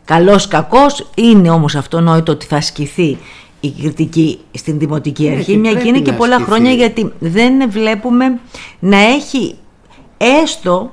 καλός 0.04 0.48
κακός 0.48 1.10
είναι 1.14 1.50
όμως 1.50 1.74
αυτονόητο 1.74 2.32
ότι 2.32 2.46
θα 2.46 2.56
ασκηθεί 2.56 3.18
η 3.60 3.70
κριτική 3.80 4.38
στην 4.50 4.78
Δημοτική 4.78 5.24
Ναι, 5.28 5.30
Αρχή, 5.34 5.52
και 5.52 5.58
μια 5.58 5.70
και 5.70 5.76
πρέπει 5.76 5.88
είναι 5.88 5.98
να 5.98 6.04
και 6.04 6.12
πολλά 6.12 6.34
ασκηθεί. 6.34 6.50
χρόνια 6.50 6.72
γιατί 6.72 7.12
δεν 7.18 7.70
βλέπουμε 7.70 8.38
να 8.78 8.96
έχει 8.98 9.54
έστω 10.42 10.92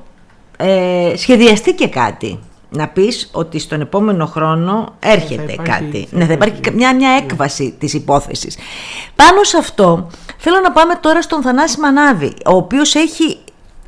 ε, 0.58 1.14
σχεδιαστεί 1.16 1.74
και 1.74 1.88
κάτι. 1.88 2.40
Να 2.72 2.88
πεις 2.88 3.30
ότι 3.32 3.60
στον 3.60 3.82
επόμενο 3.82 4.26
χρόνο 4.26 4.96
έρχεται 5.00 5.52
υπάρχει- 5.52 5.72
κάτι. 5.72 6.08
θα 6.12 6.18
ναι, 6.18 6.26
θα 6.26 6.34
υπάρχει 6.34 6.58
υπάρχει. 6.58 6.78
μια, 6.78 6.96
μια 6.96 7.10
έκβαση 7.24 7.76
της 7.80 7.94
υπόθεσης. 7.94 8.58
Πάνω 9.16 9.44
σε 9.44 9.58
αυτό 9.58 10.08
θέλω 10.38 10.60
να 10.64 10.72
πάμε 10.72 10.96
τώρα 11.02 11.22
στον 11.22 11.42
Θανάση 11.42 11.80
Μανάβη, 11.80 12.34
ο 12.46 12.56
οποίος 12.56 12.96
έχει 12.96 13.38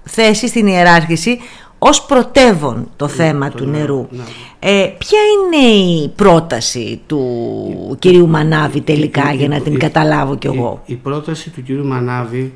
θέσει 0.04 0.48
στην 0.48 0.68
ιεράρχηση 0.68 1.40
ως 1.80 2.02
πρωτεύον 2.06 2.90
το 2.96 3.08
θέμα 3.08 3.50
το 3.50 3.58
του 3.58 3.66
νερό, 3.66 3.80
νερού. 3.80 4.08
ναι. 4.12 4.24
Ε, 4.60 4.94
ποια 4.98 5.20
είναι 5.34 5.66
η 5.66 6.10
πρόταση 6.16 7.02
του 7.08 7.96
κυρίου 8.00 8.28
Μανάβη 8.28 8.82
τελικά, 8.82 9.34
η- 9.34 9.36
για 9.36 9.48
να 9.48 9.60
την 9.62 9.74
η- 9.74 9.78
καταλάβω 9.78 10.38
κι 10.38 10.48
η- 10.48 10.52
εγώ; 10.56 10.82
Η, 10.86 10.94
πρόταση 10.96 11.50
του 11.50 11.64
κύριου 11.64 11.86
Μανάβη 11.86 12.54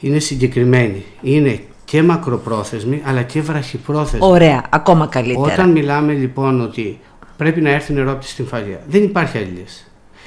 είναι 0.00 0.18
συγκεκριμένη. 0.18 1.04
Είναι 1.22 1.60
και 1.90 2.02
μακροπρόθεσμη 2.02 3.02
αλλά 3.04 3.22
και 3.22 3.40
βραχυπρόθεσμη. 3.40 4.26
Ωραία, 4.26 4.64
ακόμα 4.68 5.06
καλύτερα. 5.06 5.52
Όταν 5.52 5.70
μιλάμε 5.70 6.12
λοιπόν 6.12 6.60
ότι 6.60 7.00
πρέπει 7.36 7.60
να 7.60 7.70
έρθει 7.70 7.92
νερό 7.92 8.10
από 8.10 8.20
τη 8.20 8.28
Στυμφαλία, 8.28 8.80
δεν 8.88 9.02
υπάρχει 9.02 9.38
άλλη 9.38 9.46
λύση. 9.46 9.86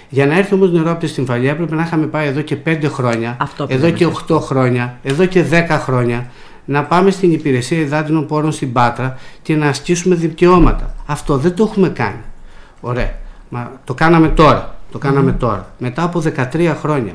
Για 0.10 0.26
να 0.26 0.38
έρθει 0.38 0.54
όμως 0.54 0.72
νερό 0.72 0.92
από 0.92 1.00
τη 1.00 1.08
Στυμφαλία 1.08 1.56
πρέπει 1.56 1.74
να 1.74 1.84
είχαμε 1.84 2.06
πάει 2.06 2.28
εδώ 2.28 2.42
και 2.42 2.58
5 2.66 2.84
χρόνια, 2.86 3.38
Αυτό 3.40 3.64
εδώ 3.70 3.82
πρέπει 3.82 3.98
και 3.98 4.06
να 4.06 4.38
8 4.38 4.40
χρόνια, 4.42 4.98
εδώ 5.04 5.26
και 5.26 5.46
10 5.52 5.68
χρόνια 5.70 6.30
να 6.66 6.84
πάμε 6.84 7.12
στην 7.12 7.32
υπηρεσία 7.32 7.80
υδάτινων 7.80 8.26
πόρων 8.26 8.52
στην 8.52 8.74
Πάτρα 8.74 9.18
και 9.42 9.56
να 9.56 9.68
ασκήσουμε 9.68 10.16
δικαιώματα. 10.16 10.96
Αυτό 11.06 11.38
δεν 11.38 11.56
το 11.56 11.64
έχουμε 11.64 11.90
κάνει. 11.90 12.22
Ωραία. 12.82 13.14
Μα 13.50 13.72
το 13.84 13.94
κάναμε 13.94 14.28
τώρα. 14.28 14.76
Το 14.92 14.98
κάναμε 14.98 15.32
τώρα. 15.32 15.74
Μετά 15.78 16.04
από 16.04 16.24
13 16.54 16.76
χρόνια. 16.80 17.14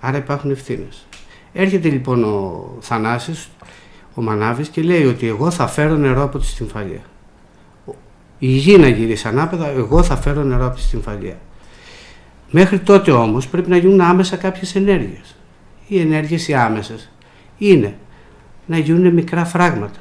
Άρα 0.00 0.16
υπάρχουν 0.16 0.50
ευθύνες. 0.50 1.06
Έρχεται 1.52 1.88
λοιπόν 1.88 2.24
ο 2.24 2.68
Θανάσης, 2.80 3.48
ο 4.14 4.22
Μανάβης 4.22 4.68
και 4.68 4.82
λέει 4.82 5.04
ότι 5.04 5.26
εγώ 5.26 5.50
θα 5.50 5.66
φέρω 5.66 5.94
νερό 5.94 6.22
από 6.22 6.38
τη 6.38 6.46
Στυμφαλία. 6.46 7.02
Η 8.38 8.46
γη 8.46 8.78
να 8.78 8.88
γυρίσει 8.88 9.28
ανάπεδα, 9.28 9.68
εγώ 9.68 10.02
θα 10.02 10.16
φέρω 10.16 10.42
νερό 10.42 10.66
από 10.66 10.74
τη 10.74 10.80
Στυμφαλία. 10.80 11.38
Μέχρι 12.50 12.78
τότε 12.78 13.10
όμως 13.10 13.48
πρέπει 13.48 13.70
να 13.70 13.76
γίνουν 13.76 14.00
άμεσα 14.00 14.36
κάποιες 14.36 14.74
ενέργειες. 14.74 15.36
Οι 15.86 16.00
ενέργειες 16.00 16.48
οι 16.48 16.54
άμεσες 16.54 17.10
είναι 17.58 17.94
να 18.66 18.78
γίνουν 18.78 19.12
μικρά 19.12 19.44
φράγματα. 19.44 19.98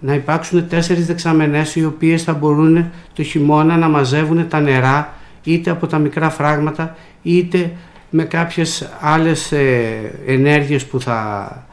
Να 0.00 0.14
υπάρξουν 0.14 0.68
τέσσερις 0.68 1.06
δεξαμενές 1.06 1.76
οι 1.76 1.84
οποίες 1.84 2.22
θα 2.22 2.34
μπορούν 2.34 2.90
το 3.14 3.22
χειμώνα 3.22 3.76
να 3.76 3.88
μαζεύουν 3.88 4.48
τα 4.48 4.60
νερά 4.60 5.14
είτε 5.44 5.70
από 5.70 5.86
τα 5.86 5.98
μικρά 5.98 6.30
φράγματα 6.30 6.96
είτε 7.22 7.72
με 8.14 8.24
κάποιες 8.24 8.88
άλλες 9.00 9.52
ε, 9.52 10.12
ενέργειες 10.26 10.86
που, 10.86 11.00
θα, 11.00 11.66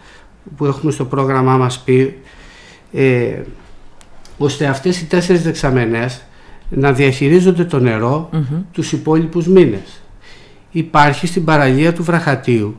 που 0.57 0.65
έχουμε 0.65 0.91
στο 0.91 1.05
πρόγραμμά 1.05 1.57
μας 1.57 1.79
πει 1.79 2.19
ε, 2.93 3.41
ώστε 4.37 4.65
αυτές 4.65 5.01
οι 5.01 5.05
τέσσερις 5.05 5.43
δεξαμενές 5.43 6.21
να 6.69 6.93
διαχειρίζονται 6.93 7.65
το 7.65 7.79
νερό 7.79 8.29
Μμμ. 8.31 8.61
τους 8.71 8.91
υπόλοιπους 8.91 9.47
μήνες. 9.47 10.01
Υπάρχει 10.71 11.27
στην 11.27 11.43
παραλία 11.45 11.93
του 11.93 12.03
Βραχατίου, 12.03 12.75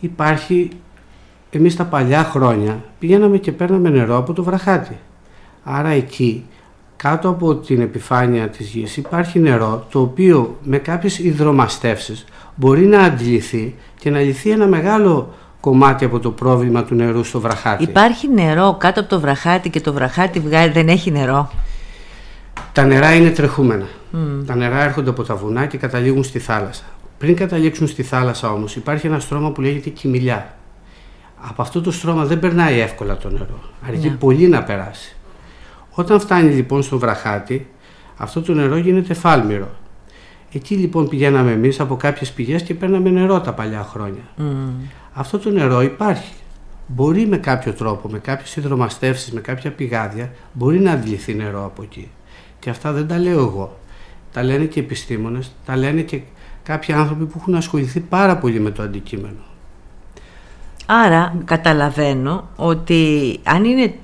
υπάρχει, 0.00 0.68
εμείς 1.50 1.76
τα 1.76 1.84
παλιά 1.84 2.24
χρόνια 2.24 2.84
πηγαίναμε 2.98 3.38
και 3.38 3.52
παίρναμε 3.52 3.88
νερό 3.88 4.16
από 4.16 4.32
το 4.32 4.42
Βραχάτι. 4.42 4.98
Άρα 5.64 5.88
εκεί, 5.88 6.46
κάτω 7.02 7.28
από 7.28 7.54
την 7.54 7.80
επιφάνεια 7.80 8.48
της 8.48 8.68
γης 8.68 8.96
υπάρχει 8.96 9.38
νερό 9.38 9.86
το 9.90 10.00
οποίο 10.00 10.56
με 10.62 10.78
κάποιες 10.78 11.18
υδρομαστεύσεις 11.18 12.24
μπορεί 12.54 12.86
να 12.86 13.00
αντιληφθεί 13.00 13.74
και 13.98 14.10
να 14.10 14.20
λυθεί 14.20 14.50
ένα 14.50 14.66
μεγάλο 14.66 15.34
κομμάτι 15.60 16.04
από 16.04 16.18
το 16.18 16.30
πρόβλημα 16.30 16.84
του 16.84 16.94
νερού 16.94 17.24
στο 17.24 17.40
Βραχάτι. 17.40 17.82
Υπάρχει 17.82 18.28
νερό 18.28 18.76
κάτω 18.78 19.00
από 19.00 19.08
το 19.08 19.20
βραχάτι 19.20 19.70
και 19.70 19.80
το 19.80 19.92
βραχάτι 19.92 20.40
βγάζει, 20.40 20.70
δεν 20.70 20.88
έχει 20.88 21.10
νερό; 21.10 21.50
Τα 22.72 22.84
νερά 22.84 23.14
είναι 23.14 23.30
τρεχούμενα. 23.30 23.86
Τα 24.46 24.54
νερά 24.54 24.82
έρχονται 24.82 25.10
από 25.10 25.22
τα 25.22 25.34
βουνά 25.34 25.66
και 25.66 25.76
καταλήγουν 25.76 26.24
στη 26.24 26.38
θάλασσα. 26.38 26.84
Πριν 27.18 27.36
καταλήξουν 27.36 27.86
στη 27.86 28.02
θάλασσα 28.02 28.52
όμως 28.52 28.76
υπάρχει 28.76 29.06
ένα 29.06 29.18
στρώμα 29.20 29.50
που 29.50 29.60
λέγεται 29.60 29.90
κοιμηλιά. 29.90 30.54
Από 31.48 31.62
αυτό 31.62 31.80
το 31.80 31.90
στρώμα 31.90 32.24
δεν 32.24 32.38
περνάει 32.38 32.80
εύκολα 32.80 33.16
το 33.16 33.30
νερό. 33.30 33.60
Αρκεί 33.88 34.08
Ναι. 34.08 34.14
πολύ 34.14 34.48
να 34.48 34.62
περάσει. 34.62 35.14
Όταν 35.90 36.20
φτάνει 36.20 36.54
λοιπόν 36.54 36.82
στο 36.82 36.98
βραχάτι, 36.98 37.70
αυτό 38.16 38.42
το 38.42 38.54
νερό 38.54 38.76
γίνεται 38.76 39.14
φάλμυρο. 39.14 39.68
Εκεί 40.52 40.74
λοιπόν 40.74 41.08
πηγαίναμε 41.08 41.52
εμείς 41.52 41.80
από 41.80 41.96
κάποιες 41.96 42.32
πηγές 42.32 42.62
και 42.62 42.74
παίρναμε 42.74 43.10
νερό 43.10 43.40
τα 43.40 43.52
παλιά 43.52 43.82
χρόνια. 43.82 44.22
Μμ. 44.36 44.68
Αυτό 45.12 45.38
το 45.38 45.50
νερό 45.50 45.82
υπάρχει. 45.82 46.32
Μπορεί 46.86 47.26
με 47.26 47.36
κάποιο 47.36 47.72
τρόπο, 47.72 48.08
με 48.08 48.18
κάποιες 48.18 48.56
υδρομαστεύσεις, 48.56 49.32
με 49.32 49.40
κάποια 49.40 49.70
πηγάδια, 49.70 50.32
μπορεί 50.52 50.80
να 50.80 50.92
αντιληφθεί 50.92 51.34
νερό 51.34 51.64
από 51.64 51.82
εκεί. 51.82 52.10
Και 52.58 52.70
αυτά 52.70 52.92
δεν 52.92 53.06
τα 53.06 53.18
λέω 53.18 53.38
εγώ. 53.38 53.78
Τα 54.32 54.42
λένε 54.42 54.64
και 54.64 54.80
επιστήμονες, 54.80 55.52
τα 55.64 55.76
λένε 55.76 56.00
και 56.00 56.20
κάποιοι 56.62 56.94
άνθρωποι 56.94 57.24
που 57.24 57.38
έχουν 57.40 57.54
ασχοληθεί 57.54 58.00
πάρα 58.00 58.36
πολύ 58.36 58.60
με 58.60 58.70
το 58.70 58.82
αντικείμενο. 58.82 59.42
Άρα 60.86 61.34
καταλαβαίνω 61.44 62.48
ότι 62.56 63.38
αν 63.42 63.64
είναι 63.64 63.94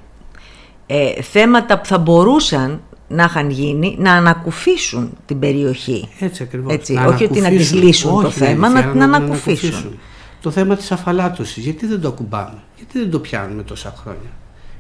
ε, 0.87 1.23
θέματα 1.23 1.79
που 1.79 1.87
θα 1.87 1.99
μπορούσαν 1.99 2.81
να 3.09 3.25
είχαν 3.25 3.51
γίνει, 3.51 3.97
να 3.99 4.13
ανακουφίσουν 4.13 5.11
την 5.27 5.39
περιοχή. 5.39 6.09
Έτσι 6.19 6.43
ακριβώς. 6.43 6.73
Έτσι, 6.75 6.93
όχι 7.07 7.25
ότι 7.25 7.41
να 7.41 7.49
τις 7.49 7.73
ανακουφίσουν. 7.73 7.83
λύσουν 7.83 8.21
το 8.21 8.27
Όχι, 8.27 8.39
θέμα, 8.39 8.67
αλήθεια, 8.67 8.85
να 8.87 8.93
την 8.93 9.03
ανακουφίσουν. 9.03 9.99
Το 10.41 10.51
θέμα 10.51 10.77
της 10.77 10.93
αφαλάτωσης, 10.93 11.65
γιατί 11.65 11.87
δεν 11.87 12.01
το 12.01 12.09
ακουμπάμε, 12.09 12.59
γιατί 12.77 12.99
δεν 12.99 13.11
το 13.11 13.19
πιάνουμε 13.19 13.63
τόσα 13.63 13.95
χρόνια. 14.03 14.31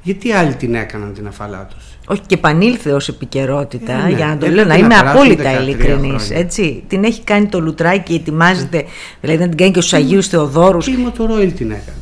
Γιατί 0.02 0.32
άλλοι 0.32 0.54
την 0.54 0.74
έκαναν 0.74 1.12
την 1.14 1.26
αφαλάτωση; 1.26 1.98
Όχι 2.06 2.20
και 2.26 2.34
επανήλθε 2.34 2.92
ως 2.92 3.08
επικαιρότητα, 3.08 3.92
Ε, 3.92 4.02
ναι. 4.02 4.08
για 4.08 4.26
να 4.26 4.36
το 4.38 4.46
Έπρεπε 4.46 4.54
λέω, 4.54 4.64
να 4.64 4.68
να 4.68 4.76
είμαι 4.76 4.88
περάσουν 4.88 5.10
απόλυτα 5.20 5.58
13 5.58 5.62
ειλικρινής, 5.62 6.22
χρόνια. 6.22 6.36
έτσι. 6.44 6.84
Την 6.88 7.04
έχει 7.04 7.22
κάνει 7.22 7.46
το 7.46 7.60
λουτράκι, 7.60 8.14
ετοιμάζεται, 8.14 8.84
δηλαδή 9.20 9.40
να 9.42 9.48
την 9.48 9.56
κάνει 9.56 9.70
και 9.70 9.80
στους 9.80 9.92
Αγίους 9.92 10.28
Θεοδόρους. 10.28 10.84
Και 10.84 10.90
η 10.90 10.96
Μοτορόιλ 10.96 11.52
την 11.52 11.70
έκανε; 11.70 11.96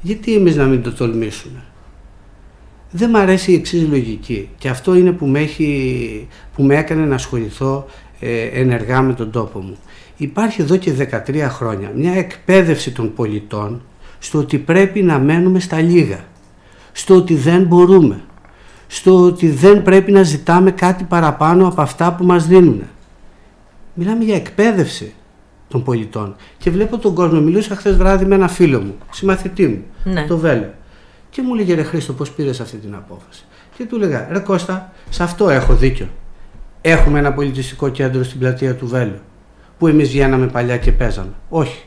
Γιατί 0.00 0.34
εμείς 0.34 0.56
να 0.56 0.64
μην 0.64 0.82
το 0.82 0.92
τολμήσουμε; 0.92 1.62
Δεν 2.96 3.10
μ' 3.10 3.16
αρέσει 3.16 3.50
η 3.52 3.54
εξής 3.54 3.88
λογική 3.88 4.48
και 4.58 4.68
αυτό 4.68 4.94
είναι 4.94 5.12
που 5.12 5.26
με, 5.26 5.38
έχει, 5.40 6.28
που 6.54 6.62
με 6.62 6.76
έκανε 6.76 7.04
να 7.04 7.14
ασχοληθώ 7.14 7.86
ε, 8.20 8.42
ενεργά 8.42 9.02
με 9.02 9.12
τον 9.12 9.30
τόπο 9.30 9.58
μου. 9.58 9.76
Υπάρχει 10.16 10.62
εδώ 10.62 10.76
και 10.76 10.92
13 11.26 11.46
χρόνια 11.48 11.92
μια 11.94 12.12
εκπαίδευση 12.14 12.90
των 12.92 13.14
πολιτών 13.14 13.82
στο 14.18 14.38
ότι 14.38 14.58
πρέπει 14.58 15.02
να 15.02 15.18
μένουμε 15.18 15.60
στα 15.60 15.80
λίγα, 15.80 16.24
στο 16.92 17.14
ότι 17.14 17.34
δεν 17.34 17.62
μπορούμε, 17.62 18.20
στο 18.86 19.20
ότι 19.20 19.48
δεν 19.50 19.82
πρέπει 19.82 20.12
να 20.12 20.22
ζητάμε 20.22 20.70
κάτι 20.70 21.04
παραπάνω 21.04 21.66
από 21.68 21.80
αυτά 21.82 22.12
που 22.14 22.24
μας 22.24 22.46
δίνουν. 22.46 22.82
Μιλάμε 23.94 24.24
για 24.24 24.34
εκπαίδευση 24.36 25.14
των 25.68 25.82
πολιτών. 25.82 26.36
Και 26.58 26.70
βλέπω 26.70 26.98
τον 26.98 27.14
κόσμο. 27.14 27.40
Μιλούσα 27.40 27.76
χθες 27.76 27.96
βράδυ 27.96 28.24
με 28.24 28.34
ένα 28.34 28.48
φίλο 28.48 28.80
μου, 28.80 28.94
συμμαθητή 29.10 29.66
μου, 29.66 29.82
Ναι. 30.04 30.24
το 30.26 30.38
Βέλο. 30.38 30.74
Και 31.34 31.42
μου 31.42 31.54
λέγε 31.54 31.74
ρε 31.74 31.82
Χρήστο, 31.82 32.12
πώς 32.12 32.30
πήρες 32.30 32.60
αυτή 32.60 32.76
την 32.76 32.94
απόφαση; 32.94 33.44
Και 33.76 33.84
του 33.84 33.98
λέγα, 33.98 34.28
ρε 34.30 34.38
Κώστα, 34.38 34.92
σε 35.10 35.22
αυτό 35.22 35.48
έχω 35.48 35.74
δίκιο. 35.74 36.08
Έχουμε 36.80 37.18
ένα 37.18 37.32
πολιτιστικό 37.32 37.88
κέντρο 37.88 38.24
στην 38.24 38.38
πλατεία 38.38 38.74
του 38.74 38.86
Βέλου, 38.86 39.18
που 39.78 39.86
εμείς 39.86 40.08
βγαίναμε 40.08 40.46
παλιά 40.46 40.76
και 40.76 40.92
παίζαμε. 40.92 41.32
Όχι. 41.48 41.84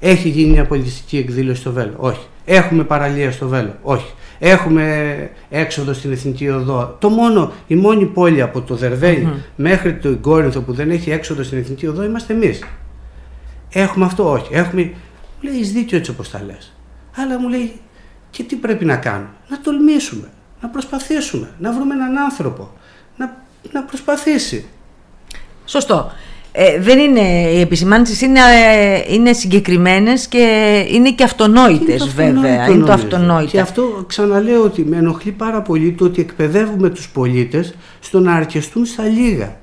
Έχει 0.00 0.28
γίνει 0.28 0.50
μια 0.50 0.64
πολιτιστική 0.64 1.16
εκδήλωση 1.16 1.60
στο 1.60 1.72
Βέλο. 1.72 1.94
Όχι. 1.96 2.26
Έχουμε 2.44 2.84
παραλία 2.84 3.32
στο 3.32 3.48
Βέλο. 3.48 3.74
Όχι. 3.82 4.12
Έχουμε 4.38 5.30
έξοδο 5.50 5.92
στην 5.92 6.12
Εθνική 6.12 6.48
Οδό. 6.48 6.96
Το 6.98 7.08
μόνο, 7.08 7.52
η 7.66 7.74
μόνη 7.74 8.04
πόλη 8.04 8.42
από 8.42 8.60
το 8.60 8.74
δερβελι 8.74 9.28
μέχρι 9.56 9.94
το 9.94 10.16
Κόρινθο 10.16 10.60
που 10.60 10.72
δεν 10.72 10.90
έχει 10.90 11.10
έξοδο 11.10 11.42
στην 11.42 11.58
Εθνική 11.58 11.86
Οδό 11.86 12.04
είμαστε 12.04 12.32
εμείς. 12.32 12.64
Έχουμε 13.70 14.04
αυτό, 14.04 14.30
όχι. 14.30 14.54
Έχουμε. 14.54 14.82
Μου 14.82 14.92
λέει, 15.48 15.54
«Έχεις 15.54 15.72
δίκιο 15.72 15.98
έτσι 15.98 16.10
όπως 16.10 16.30
τα 16.30 16.42
λες. 16.46 16.72
Αλλά 17.16 17.40
μου 17.40 17.48
λέει, 17.48 17.72
και 18.32 18.42
τι 18.42 18.56
πρέπει 18.56 18.84
να 18.84 18.96
κάνουμε; 18.96 19.30
Να 19.48 19.60
τολμήσουμε, 19.60 20.28
να 20.60 20.68
προσπαθήσουμε, 20.68 21.50
να 21.58 21.72
βρούμε 21.72 21.94
έναν 21.94 22.18
άνθρωπο, 22.18 22.70
να, 23.16 23.36
να 23.72 23.82
προσπαθήσει. 23.82 24.64
Σωστό. 25.64 26.12
Ε, 26.54 26.80
δεν 26.80 26.98
είναι, 26.98 27.50
οι 27.50 27.60
επισημάνσεις 27.60 28.20
είναι, 28.20 28.40
ε, 28.40 29.14
είναι 29.14 29.32
συγκεκριμένες 29.32 30.26
και 30.26 30.38
είναι 30.90 31.10
και 31.10 31.22
αυτονόητες 31.22 31.88
Είναι 31.88 31.98
το 31.98 32.06
βέβαια. 32.06 32.26
αυτονόητο, 32.30 32.72
Είναι 32.72 32.80
το 32.80 32.86
νομίζω. 32.86 32.92
αυτονόητο. 32.92 33.50
Και 33.50 33.60
αυτό 33.60 34.04
ξαναλέω 34.06 34.64
ότι 34.64 34.84
με 34.84 34.96
ενοχλεί 34.96 35.32
πάρα 35.32 35.62
πολύ 35.62 35.92
το 35.92 36.04
ότι 36.04 36.20
εκπαιδεύουμε 36.20 36.90
τους 36.90 37.08
πολίτες 37.08 37.74
στο 38.00 38.20
να 38.20 38.32
αρκεστούν 38.34 38.84
στα 38.84 39.04
λίγα. 39.04 39.56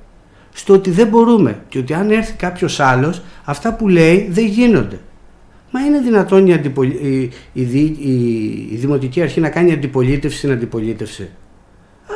Στο 0.52 0.74
ότι 0.74 0.90
δεν 0.90 1.06
μπορούμε 1.06 1.62
και 1.68 1.78
ότι 1.78 1.94
αν 1.94 2.10
έρθει 2.10 2.32
κάποιος 2.32 2.80
άλλος 2.80 3.22
αυτά 3.44 3.74
που 3.74 3.88
λέει 3.88 4.28
δεν 4.30 4.46
γίνονται. 4.46 5.00
Μα 5.70 5.80
είναι 5.80 6.00
δυνατόν 6.00 6.46
η, 6.46 6.52
αντιπολι... 6.52 6.92
η, 6.92 7.30
η, 7.52 7.62
δι- 7.62 7.98
η- 8.00 8.68
η 8.72 8.76
Δημοτική 8.76 9.22
Αρχή 9.22 9.40
να 9.40 9.48
κάνει 9.48 9.72
αντιπολίτευση 9.72 10.38
στην 10.38 10.50
αντιπολίτευση; 10.50 11.30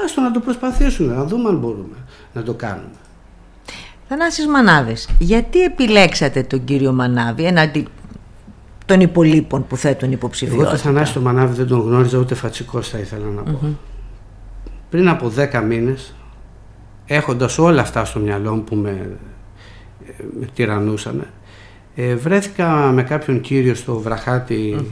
άστο 0.05 0.21
να 0.21 0.31
το 0.31 0.41
προσπαθήσουμε, 0.41 1.15
να 1.15 1.25
δούμε 1.25 1.49
αν 1.49 1.57
μπορούμε 1.59 1.97
να 2.33 2.43
το 2.43 2.55
κάνουμε. 2.55 2.89
Θανάσης 4.09 4.47
Μανάβης, 4.47 5.09
γιατί 5.19 5.63
επιλέξατε 5.63 6.43
τον 6.43 6.65
κύριο 6.65 6.93
Μανάβη 6.93 7.45
εναντί 7.45 7.87
των 8.87 9.01
υπολείπων 9.01 9.67
που 9.67 9.77
θέτουν 9.77 10.13
υποψηφιότητα; 10.13 10.63
Εγώ 10.63 10.71
τον 10.71 10.81
Θανάση 10.81 11.13
τον 11.13 11.23
Μανάβη 11.23 11.55
δεν 11.55 11.67
τον 11.67 11.81
γνώριζα 11.81 12.19
ούτε 12.19 12.35
φατσικός 12.35 12.89
θα 12.89 12.99
ήθελα 12.99 13.27
να 13.27 13.43
πω. 13.43 13.77
Πριν 14.91 15.09
από 15.09 15.33
10 15.53 15.63
μήνες, 15.69 16.15
έχοντας 17.07 17.59
όλα 17.59 17.81
αυτά 17.83 18.05
στο 18.05 18.21
μυαλό 18.21 18.55
μου 18.55 18.63
που 18.65 18.75
με, 18.77 19.17
με 20.41 20.47
τυραννούσαν, 20.55 21.27
ε, 21.95 22.15
βρέθηκα 22.15 22.91
με 22.95 23.03
κάποιον 23.03 23.41
κύριο 23.41 23.75
στο 23.75 23.99
βραχάτι 23.99 24.87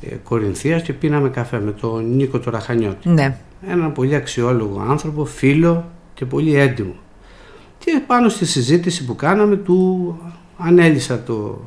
ε, 0.00 0.14
Κορινθίας 0.14 0.82
και 0.82 0.92
πίναμε 0.92 1.28
καφέ 1.28 1.60
με 1.60 1.72
τον 1.72 2.14
Νίκο 2.14 2.38
το 2.38 2.50
Ραχανιώτη. 2.50 3.08
Ναι. 3.08 3.36
Έναν 3.66 3.92
πολύ 3.92 4.14
αξιόλογο 4.14 4.84
άνθρωπο, 4.88 5.24
φίλο 5.24 5.90
και 6.14 6.24
πολύ 6.24 6.54
έντιμο. 6.54 6.94
Και 7.78 8.02
πάνω 8.06 8.28
στη 8.28 8.46
συζήτηση 8.46 9.04
που 9.04 9.16
κάναμε 9.16 9.56
του 9.56 10.18
ανέλησα 10.58 11.22
το, 11.22 11.60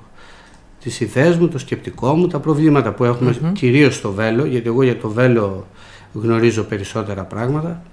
τις 0.84 1.00
ιδέες 1.00 1.38
μου, 1.38 1.48
το 1.48 1.58
σκεπτικό 1.58 2.13
μου, 2.13 2.28
τα 2.28 2.40
προβλήματα 2.40 2.92
που 2.94 3.04
έχουμε 3.04 3.36
mm 3.44 3.52
κυρίως 3.54 3.96
στο 3.96 4.12
Βέλο, 4.12 4.46
γιατί 4.46 4.68
εγώ 4.68 4.84
για 4.84 4.98
το 4.98 5.10
Βέλο 5.10 5.68
γνωρίζω 6.13 6.63
περισσότερα 6.63 7.24
πράγματα. 7.24 7.84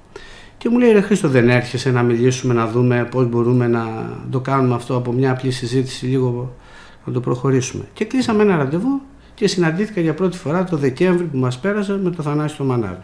Και 0.58 0.68
μου 0.68 0.78
λέει 0.78 0.92
ρε 0.92 1.00
Χρήστο 1.00 1.28
δεν 1.28 1.48
έρχεσαι 1.48 1.90
να 1.90 2.02
μιλήσουμε, 2.02 2.54
να 2.54 2.66
δούμε 2.66 3.08
πώς 3.10 3.28
μπορούμε 3.28 3.66
να 3.66 3.84
το 4.30 4.40
κάνουμε 4.40 4.74
αυτό 4.74 4.96
από 4.96 5.12
μια 5.12 5.30
απλή 5.30 5.50
συζήτηση 5.50 6.06
λίγο 6.06 6.54
να 7.04 7.12
το 7.12 7.20
προχωρήσουμε. 7.20 7.84
Και 7.92 8.04
κλείσαμε 8.04 8.42
ένα 8.42 8.56
ραντεβού 8.56 9.00
και 9.34 9.48
συναντήθηκα 9.48 10.00
για 10.00 10.14
πρώτη 10.14 10.36
φορά 10.36 10.64
το 10.64 10.76
Δεκέμβρη 10.76 11.24
που 11.24 11.38
μας 11.38 11.58
πέρασε 11.58 12.00
με 12.02 12.10
το 12.10 12.22
Θανάση 12.22 12.56
το 12.56 12.64
Μανάβη. 12.64 13.02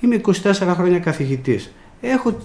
Είμαι 0.00 0.20
24 0.24 0.32
χρόνια 0.52 0.98
καθηγητής. 0.98 1.72
Έχω 2.00 2.36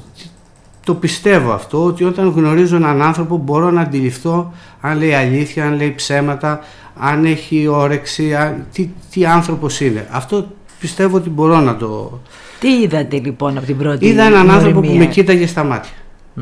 το 0.83 0.95
πιστεύω 0.95 1.51
αυτό 1.51 1.83
ότι 1.83 2.03
όταν 2.03 2.29
γνωρίζω 2.29 2.75
έναν 2.75 3.01
άνθρωπο 3.01 3.37
μπορώ 3.37 3.71
να 3.71 3.81
αντιληφθώ 3.81 4.53
αν 4.81 4.97
λέει 4.97 5.13
αλήθεια, 5.13 5.65
αν 5.65 5.75
λέει 5.75 5.93
ψέματα, 5.95 6.59
αν 6.99 7.25
έχει 7.25 7.67
όρεξη, 7.67 8.35
αν, 8.35 8.65
τι, 8.73 8.89
τι 9.11 9.25
άνθρωπος 9.25 9.79
είναι. 9.79 10.07
Αυτό 10.11 10.47
πιστεύω 10.79 11.17
ότι 11.17 11.29
μπορώ 11.29 11.59
να 11.59 11.75
το... 11.75 12.19
Τι 12.59 12.81
είδατε 12.81 13.19
λοιπόν 13.19 13.57
από 13.57 13.65
την 13.65 13.77
πρώτη 13.77 14.07
Είδα 14.07 14.23
έναν 14.23 14.49
άνθρωπο 14.49 14.81
που 14.81 14.93
με 14.93 15.05
κοίταγε 15.05 15.47
στα 15.47 15.63
μάτια. 15.63 15.91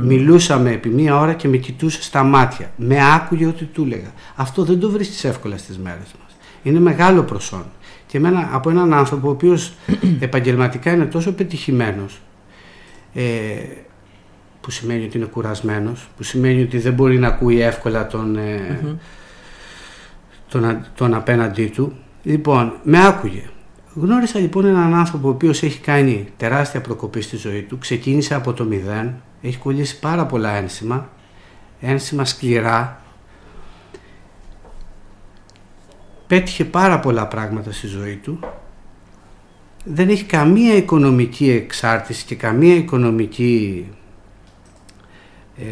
Μιλούσαμε 0.03 0.71
επί 0.71 0.89
μία 0.89 1.19
ώρα 1.19 1.33
και 1.33 1.47
με 1.47 1.57
κοιτούσε 1.57 2.01
στα 2.01 2.23
μάτια. 2.23 2.71
Με 2.75 2.97
άκουγε 3.13 3.45
ό,τι 3.45 3.65
του 3.65 3.83
έλεγα. 3.83 4.11
Αυτό 4.35 4.63
δεν 4.63 4.79
το 4.79 4.89
βρίσκεις 4.89 5.23
εύκολα 5.23 5.57
στις 5.57 5.77
μέρες 5.77 6.13
μας. 6.21 6.37
Είναι 6.63 6.79
μεγάλο 6.79 7.23
προσόν. 7.23 7.65
Και 8.07 8.17
εμένα, 8.17 8.49
από 8.51 8.69
έναν 8.69 8.93
άνθρωπο 8.93 9.27
ο 9.27 9.31
οποίος 9.31 9.73
επαγγελματικά 10.19 10.91
είναι 10.91 11.05
τόσο 11.05 11.33
πετυχημένος, 11.33 12.21
ε, 13.13 13.23
που 14.61 14.71
σημαίνει 14.71 15.03
ότι 15.05 15.17
είναι 15.17 15.25
κουρασμένος, 15.25 16.09
που 16.17 16.23
σημαίνει 16.23 16.61
ότι 16.61 16.77
δεν 16.79 16.93
μπορεί 16.93 17.19
να 17.19 17.27
ακούει 17.27 17.61
εύκολα 17.61 18.07
τον, 18.07 18.35
ε, 18.35 18.97
τον, 20.49 20.85
τον 20.95 21.13
απέναντί 21.13 21.67
του. 21.67 21.93
Λοιπόν, 22.23 22.73
με 22.83 23.05
άκουγε. 23.05 23.43
Γνώρισα 23.99 24.39
λοιπόν 24.39 24.65
έναν 24.65 24.93
άνθρωπο 24.93 25.27
ο 25.27 25.31
οποίος 25.31 25.63
έχει 25.63 25.79
κάνει 25.79 26.27
τεράστια 26.37 26.81
προκοπή 26.81 27.21
στη 27.21 27.37
ζωή 27.37 27.61
του, 27.61 27.77
ξεκίνησε 27.77 28.35
από 28.35 28.53
το 28.53 28.63
μηδέν, 28.63 29.15
έχει 29.41 29.57
κολλήσει 29.57 29.99
πάρα 29.99 30.25
πολλά 30.25 30.49
ένσημα, 30.49 31.09
ένσημα 31.79 32.25
σκληρά, 32.25 33.01
πέτυχε 36.27 36.65
πάρα 36.65 36.99
πολλά 36.99 37.27
πράγματα 37.27 37.71
στη 37.71 37.87
ζωή 37.87 38.15
του, 38.15 38.39
δεν 39.83 40.09
έχει 40.09 40.23
καμία 40.23 40.75
οικονομική 40.75 41.49
εξάρτηση 41.49 42.25
και 42.25 42.35
καμία 42.35 42.75
οικονομική 42.75 43.87
ε, 45.57 45.65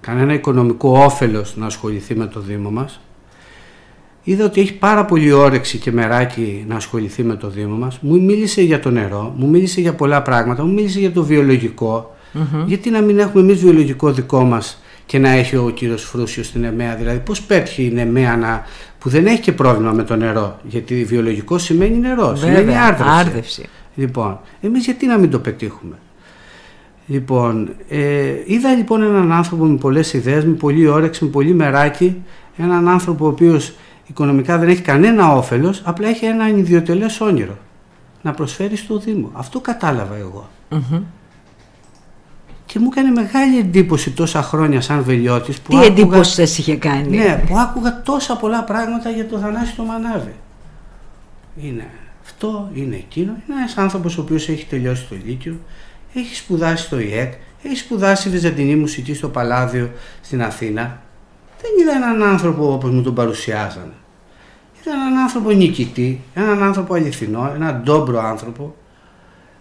κανένα 0.00 0.32
οικονομικό 0.32 0.98
όφελος 1.04 1.56
να 1.56 1.66
ασχοληθεί 1.66 2.14
με 2.14 2.26
το 2.26 2.40
Δήμο 2.40 2.70
μας. 2.70 3.03
Είδα 4.24 4.44
ότι 4.44 4.60
έχει 4.60 4.74
πάρα 4.74 5.04
πολύ 5.04 5.32
όρεξη 5.32 5.78
και 5.78 5.92
μεράκι 5.92 6.64
να 6.68 6.76
ασχοληθεί 6.76 7.22
με 7.22 7.34
το 7.34 7.48
Δήμο 7.48 7.76
μας. 7.76 7.98
Μου 8.00 8.22
μίλησε 8.22 8.62
για 8.62 8.80
το 8.80 8.90
νερό, 8.90 9.34
μου 9.36 9.48
μίλησε 9.48 9.80
για 9.80 9.94
πολλά 9.94 10.22
πράγματα, 10.22 10.64
μου 10.64 10.72
μίλησε 10.72 10.98
για 10.98 11.12
το 11.12 11.24
βιολογικο 11.24 12.14
Γιατί 12.66 12.90
να 12.90 13.00
μην 13.00 13.18
έχουμε 13.18 13.42
εμείς 13.42 13.60
βιολογικό 13.60 14.12
δικό 14.12 14.44
μας 14.44 14.82
και 15.06 15.18
να 15.18 15.30
έχει 15.30 15.56
ο 15.56 15.70
κύριος 15.74 16.02
Φρούσιος 16.02 16.46
στην 16.46 16.64
ΕΜΕΑ; 16.64 16.94
Δηλαδή 16.94 17.18
πώς 17.18 17.42
πέτυχε 17.42 17.82
η 17.82 18.00
ΕΜΕΑ 18.00 18.36
να, 18.36 18.62
που 18.98 19.08
δεν 19.08 19.26
έχει 19.26 19.40
και 19.40 19.52
πρόβλημα 19.52 19.92
με 19.92 20.02
το 20.02 20.16
νερό; 20.16 20.58
Γιατί 20.62 21.04
βιολογικό 21.04 21.58
σημαίνει 21.58 21.96
νερό, 21.96 22.36
σημαίνει 22.36 22.76
άρδευση. 22.76 23.10
άρδευση. 23.18 23.68
Λοιπόν, 23.94 24.40
εμείς 24.60 24.84
γιατί 24.84 25.06
να 25.06 25.18
μην 25.18 25.30
το 25.30 25.38
πετύχουμε; 25.38 25.94
Λοιπόν, 27.06 27.70
ε, 27.88 28.34
είδα 28.44 28.74
λοιπόν 28.74 29.02
έναν 29.02 29.32
άνθρωπο 29.32 29.64
με 29.64 29.76
πολλές 29.76 30.12
ιδέες, 30.12 30.44
με 30.44 30.52
πολύ 30.52 30.86
όρεξη, 30.86 31.24
με 31.24 31.30
πολύ 31.30 31.54
μεράκι, 31.54 32.22
έναν 32.56 32.88
άνθρωπο 32.88 33.24
ο 33.24 33.28
οποίος 33.28 33.74
οικονομικά 34.06 34.58
δεν 34.58 34.68
έχει 34.68 34.82
κανένα 34.82 35.32
όφελος, 35.32 35.82
απλά 35.84 36.08
έχει 36.08 36.24
ένα 36.24 36.48
ιδιωτελές 36.48 37.20
όνειρο 37.20 37.58
να 38.22 38.32
προσφέρεις 38.32 38.80
στο 38.80 38.98
Δήμο. 38.98 39.30
Αυτό 39.32 39.60
κατάλαβα 39.60 40.16
εγώ. 40.16 40.48
Και 42.66 42.78
μου 42.78 42.88
έκανε 42.92 43.10
μεγάλη 43.10 43.58
εντύπωση 43.58 44.10
τόσα 44.10 44.42
χρόνια 44.42 44.80
σαν 44.80 45.02
βελιώτης. 45.02 45.60
Που 45.60 45.70
Τι 45.70 45.76
άκουγα, 45.76 45.92
εντύπωση 45.92 46.34
σας 46.34 46.58
είχε 46.58 46.76
κάνει; 46.76 47.16
Ναι, 47.16 47.42
που 47.46 47.58
άκουγα 47.58 48.02
τόσα 48.02 48.36
πολλά 48.36 48.64
πράγματα 48.64 49.10
για 49.10 49.28
το 49.28 49.38
Θανάση 49.38 49.74
το 49.76 49.82
Μανάβη. 49.82 50.34
Είναι 51.62 51.86
αυτό, 52.24 52.70
είναι 52.74 52.94
εκείνο. 52.94 53.30
Είναι 53.30 53.58
ένας 53.58 53.76
άνθρωπος 53.76 54.18
ο 54.18 54.20
οποίος 54.20 54.48
έχει 54.48 54.66
τελειώσει 54.66 55.06
το 55.08 55.16
Λύκειο, 55.24 55.58
έχει 56.14 56.34
σπουδάσει 56.34 56.84
στο 56.84 56.98
ΙΕΚ, 56.98 57.32
έχει 57.62 57.76
σπουδάσει 57.76 58.28
βυζαντινή 58.28 58.76
μουσική 58.76 59.14
στο 59.14 59.28
Παλάδιο 59.28 59.90
στην 60.22 60.42
Αθήνα. 60.42 61.02
Δεν 61.64 61.72
είδα 61.80 62.08
έναν 62.08 62.22
άνθρωπο 62.22 62.72
όπως 62.72 62.90
μου 62.90 63.02
τον 63.02 63.14
παρουσιάζανε. 63.14 63.92
Είδα 64.80 64.92
έναν 64.92 65.18
άνθρωπο 65.18 65.50
νικητή, 65.50 66.20
έναν 66.34 66.62
άνθρωπο 66.62 66.94
αληθινό, 66.94 67.52
έναν 67.54 67.80
ντόμπρο 67.82 68.20
άνθρωπο. 68.20 68.62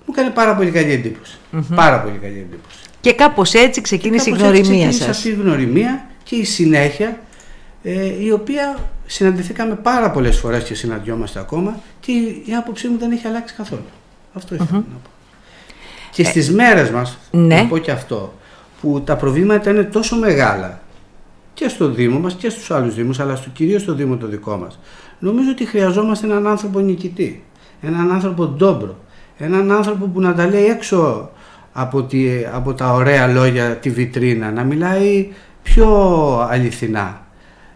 Μου 0.06 0.14
έκανε 0.18 0.30
πάρα 0.30 0.56
πολύ 0.56 0.72
καλή 0.72 0.92
εντύπωση. 0.92 1.38
Πάρα 1.76 2.02
πολύ 2.02 2.18
καλή 2.18 2.40
εντύπωση. 2.40 2.78
Και 3.02 3.14
κάπως 3.14 3.54
έτσι 3.54 3.82
ξεκίνησε 3.82 4.30
η 4.30 4.34
γνωριμία 4.34 4.92
σας. 4.92 4.96
Ξεκίνησε 4.96 5.10
αυτή 5.10 5.30
η 5.30 5.34
γνωριμία 5.34 6.06
και 6.24 6.36
η 6.36 6.44
συνέχεια 6.44 7.20
ε, 7.84 8.24
η 8.24 8.32
οποία 8.32 8.78
συναντηθήκαμε 9.06 9.76
πάρα 9.76 10.12
πολλές 10.12 10.38
φορές 10.38 10.64
και 10.64 10.76
συναντιόμαστε 10.76 11.40
ακόμα 11.40 11.80
και 12.00 12.12
η 12.46 12.56
άποψή 12.58 12.88
μου 12.88 12.98
δεν 12.98 13.12
έχει 13.12 13.28
αλλάξει 13.28 13.54
καθόλου. 13.54 13.86
Αυτό 14.34 14.56
ήθελα 14.56 14.70
να 14.72 14.80
πω. 14.80 15.10
Και 16.12 16.22
ε, 16.22 16.26
στις 16.26 16.52
μέρες 16.52 16.90
μας, 16.90 17.18
ναι. 17.32 17.56
να 17.56 17.68
πω 17.68 17.78
και 17.78 17.92
αυτό, 17.92 18.34
που 18.82 19.02
τα 19.02 19.16
προβλήματα 19.16 19.70
είναι 19.70 19.84
τόσο 19.84 20.16
μεγάλα 20.16 20.82
και 21.54 21.68
στο 21.68 21.90
Δήμο 21.90 22.20
μας 22.20 22.34
και 22.34 22.50
στους 22.50 22.72
άλλους 22.72 22.96
Δήμους, 22.96 23.20
αλλά 23.20 23.36
στο, 23.36 23.50
κυρίως 23.50 23.82
στο 23.82 23.94
Δήμο 23.94 24.18
το 24.18 24.28
δικό 24.28 24.58
μας, 24.58 24.80
νομίζω 25.20 25.50
ότι 25.52 25.66
χρειαζόμαστε 25.66 26.26
έναν 26.26 26.48
άνθρωπο 26.48 26.80
νικητή, 26.80 27.44
έναν 27.82 28.12
άνθρωπο 28.12 28.46
ντόμπρο, 28.46 28.96
έναν 29.38 29.72
άνθρωπο 29.72 30.06
που 30.06 30.22
να 30.22 30.34
τα 30.34 30.48
λέει 30.48 30.66
έξω 30.66 31.30
από, 31.72 32.04
τη, 32.04 32.28
από 32.54 32.74
τα 32.74 32.94
ωραία 32.94 33.28
λόγια 33.28 33.76
τη 33.76 33.90
βιτρίνα, 33.90 34.52
να 34.52 34.64
μιλάει 34.64 35.28
πιο 35.64 35.88
αληθινά. 36.50 37.22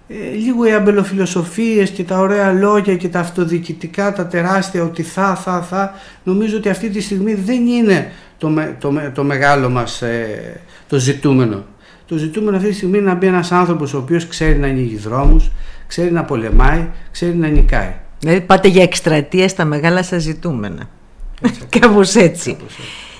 Ε, 0.09 0.35
λίγο 0.35 0.65
οι 0.65 0.73
αμπελοφιλοσοφίες 0.73 1.89
και 1.89 2.03
τα 2.03 2.19
ωραία 2.19 2.51
λόγια 2.51 2.95
και 2.95 3.07
τα 3.07 3.19
αυτοδιοικητικά, 3.19 4.13
τα 4.13 4.27
τεράστια 4.27 4.83
ότι 4.83 5.03
θα, 5.03 5.35
θα, 5.35 5.61
θα, 5.61 5.93
νομίζω 6.23 6.57
ότι 6.57 6.69
αυτή 6.69 6.89
τη 6.89 7.01
στιγμή 7.01 7.33
δεν 7.33 7.67
είναι 7.67 8.11
το, 8.37 8.53
το, 8.79 8.93
το 9.13 9.23
μεγάλο 9.23 9.69
μας 9.69 10.01
ε, 10.01 10.61
το 10.87 10.97
ζητούμενο. 10.97 11.63
Το 12.07 12.17
ζητούμενο 12.17 12.57
αυτή 12.57 12.69
τη 12.69 12.75
στιγμή 12.75 12.97
είναι 12.97 13.07
να 13.07 13.15
μπει 13.15 13.27
ένας 13.27 13.51
άνθρωπος 13.51 13.93
ο 13.93 13.97
οποίος 13.97 14.27
ξέρει 14.27 14.57
να 14.57 14.67
ανοίγει 14.67 14.97
δρόμους, 14.97 15.51
ξέρει 15.87 16.11
να 16.11 16.23
πολεμάει, 16.23 16.87
ξέρει 17.11 17.35
να 17.35 17.47
νικάει. 17.47 17.93
Δηλαδή 18.19 18.41
πάτε 18.41 18.67
για 18.67 18.83
εκστρατεία 18.83 19.47
στα 19.47 19.65
μεγάλα 19.65 20.03
σας 20.03 20.21
ζητούμενα. 20.21 20.89
Κάπως 21.79 22.15
έτσι. 22.15 22.57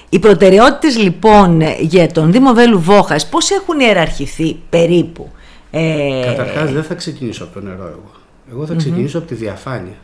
Οι 0.10 0.20
προτεραιότητες 0.20 0.98
λοιπόν 0.98 1.62
για 1.80 2.08
τον 2.08 2.32
Δήμο 2.32 2.54
Βέλου 2.54 2.80
Βόχας 2.80 3.30
πώς 3.30 3.52
έχουν 3.52 3.80
ιεραρχηθεί 3.80 4.60
περίπου; 4.70 5.32
Ε... 5.72 6.22
Καταρχάς 6.26 6.72
δεν 6.72 6.84
θα 6.84 6.94
ξεκινήσω 6.94 7.44
από 7.44 7.54
το 7.54 7.66
νερό 7.66 7.84
εγώ. 7.84 8.12
Εγώ 8.52 8.66
θα 8.66 8.74
ξεκινησω 8.76 9.18
από 9.18 9.28
τη 9.28 9.36
διαφάνεια. 9.36 9.98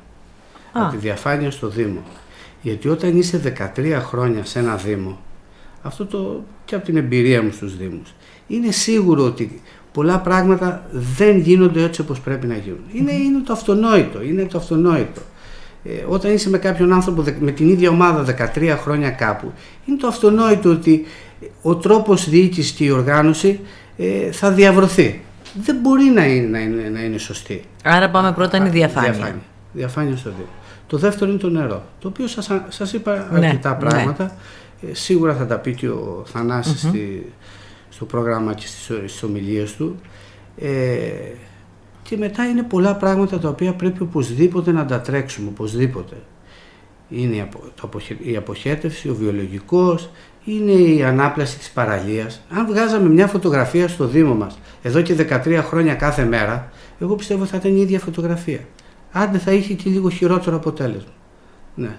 Από 0.72 0.92
τη 0.92 0.98
διαφάνεια 0.98 1.52
στο 1.52 1.68
Δήμο. 1.68 2.04
Γιατί 2.62 2.90
όταν 2.90 3.18
είσαι 3.18 3.56
13 3.76 3.98
χρόνια 4.02 4.46
σε 4.46 4.60
ένα 4.60 4.76
Δήμο, 4.76 5.20
αυτό 5.82 6.06
το 6.06 6.44
και 6.66 6.76
από 6.76 6.86
την 6.86 6.98
εμπειρία 6.98 7.44
μου 7.44 7.52
στους 7.52 7.78
Δήμους, 7.78 8.14
είναι 8.48 8.72
σίγουρο 8.72 9.24
ότι 9.24 9.62
πολλά 9.92 10.20
πράγματα 10.20 10.90
δεν 10.92 11.38
γίνονται 11.38 11.84
έτσι 11.84 12.02
όπως 12.02 12.20
πρέπει 12.20 12.48
να 12.48 12.56
γίνουν. 12.56 12.80
Είναι, 12.94 13.12
είναι 13.12 13.40
το 13.46 13.54
αυτονόητο, 13.54 14.22
είναι 14.24 14.46
το 14.46 14.58
αυτονόητο. 14.58 15.22
Ε, 15.84 15.90
όταν 16.08 16.34
είσαι 16.34 16.50
με 16.50 16.58
κάποιον 16.58 16.94
άνθρωπο 16.94 17.24
με 17.40 17.52
την 17.52 17.70
ίδια 17.70 17.90
ομάδα 17.90 18.50
13 18.56 18.78
χρόνια 18.82 19.10
κάπου, 19.10 19.52
είναι 19.86 19.98
το 19.98 20.08
αυτονόητο 20.08 20.70
ότι 20.70 21.06
ο 21.62 21.76
τρόπος 21.76 22.30
διοίκησης 22.30 22.72
και 22.72 22.84
η 22.84 22.90
οργάνωση 22.90 23.60
ε, 23.98 24.32
θα 24.32 24.52
διαβρωθεί. 24.52 25.22
Δεν 25.64 25.76
μπορεί 25.82 26.04
να 26.04 26.26
είναι, 26.26 26.48
να 26.48 26.60
είναι, 26.60 26.90
να 26.90 27.04
είναι 27.04 27.18
σωστή. 27.18 27.64
Άρα 27.84 28.10
πάμε 28.10 28.32
πρώτα 28.32 28.58
είναι 28.58 28.68
η 28.68 28.72
διαφάνεια. 28.72 29.12
Διαφάνεια, 29.12 29.42
διαφάνεια 29.74 30.18
στο 30.18 30.30
Δήμο. 30.30 30.48
Το 30.88 30.98
δεύτερο 30.98 31.32
είναι 31.32 31.40
το 31.40 31.50
νερό, 31.50 31.84
το 32.00 32.08
οποίο 32.08 32.28
σας, 32.28 32.50
σας 32.68 32.94
είπα 32.94 33.28
ναι, 33.32 33.46
αρκετά 33.46 33.70
ναι. 33.70 33.90
πράγματα. 33.90 34.36
Ε, 34.82 34.94
σίγουρα 34.94 35.34
θα 35.36 35.46
τα 35.46 35.58
πει 35.58 35.74
και 35.74 35.88
ο 35.88 36.24
θανασης 36.26 36.80
στη, 36.80 37.34
στο 37.96 38.06
πρόγραμμα 38.06 38.54
και 38.54 38.68
στις, 38.68 38.84
στις 38.84 39.24
ομιλίες 39.24 39.76
του. 39.76 40.00
Ε, 40.58 40.70
και 42.04 42.18
μετά 42.18 42.46
είναι 42.46 42.64
πολλά 42.64 42.96
πράγματα 42.96 43.40
τα 43.40 43.50
οποία 43.50 43.74
πρέπει 43.74 44.02
οπωσδήποτε 44.02 44.72
να 44.72 44.86
τα 44.86 45.02
τρέξουμε, 45.02 45.50
οπωσδήποτε. 45.50 46.16
Είναι 47.10 47.50
η 48.24 48.36
αποχέτευση, 48.36 49.10
ο 49.10 49.16
βιολογικός, 49.16 50.10
είναι 50.46 50.72
η 50.72 51.04
ανάπλαση 51.04 51.58
της 51.58 51.70
παραλίας. 51.70 52.46
Αν 52.50 52.66
βγάζαμε 52.66 53.10
μια 53.10 53.28
φωτογραφία 53.28 53.88
στο 53.88 54.08
Δήμο 54.08 54.36
μας 54.36 54.60
εδώ 54.82 55.02
και 55.02 55.16
13 55.46 55.62
χρόνια 55.64 55.96
κάθε 55.96 56.26
μέρα, 56.26 56.72
εγώ 57.00 57.16
πιστεύω 57.16 57.46
θα 57.46 57.58
ήταν 57.58 57.76
η 57.76 57.82
ίδια 57.82 58.00
φωτογραφία. 58.00 58.60
Άντε 59.12 59.38
θα 59.38 59.52
είχε 59.52 59.74
και 59.74 59.90
λίγο 59.90 60.10
χειρότερο 60.10 60.56
αποτέλεσμα. 60.56 61.14
Ναι. 61.76 61.96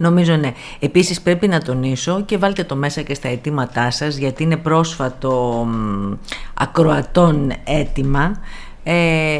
Νομίζω 0.00 0.36
ναι. 0.36 0.52
Επίσης 0.78 1.20
πρέπει 1.20 1.48
να 1.48 1.60
τονίσω 1.60 2.22
και 2.22 2.38
βάλτε 2.38 2.64
το 2.64 2.76
μέσα 2.76 3.02
και 3.02 3.14
στα 3.14 3.28
αιτήματά 3.28 3.90
σας 3.90 4.16
γιατί 4.16 4.42
είναι 4.42 4.56
πρόσφατο 4.56 5.66
ακροατών 6.54 7.52
αίτημα 7.64 8.40
ε, 8.82 9.38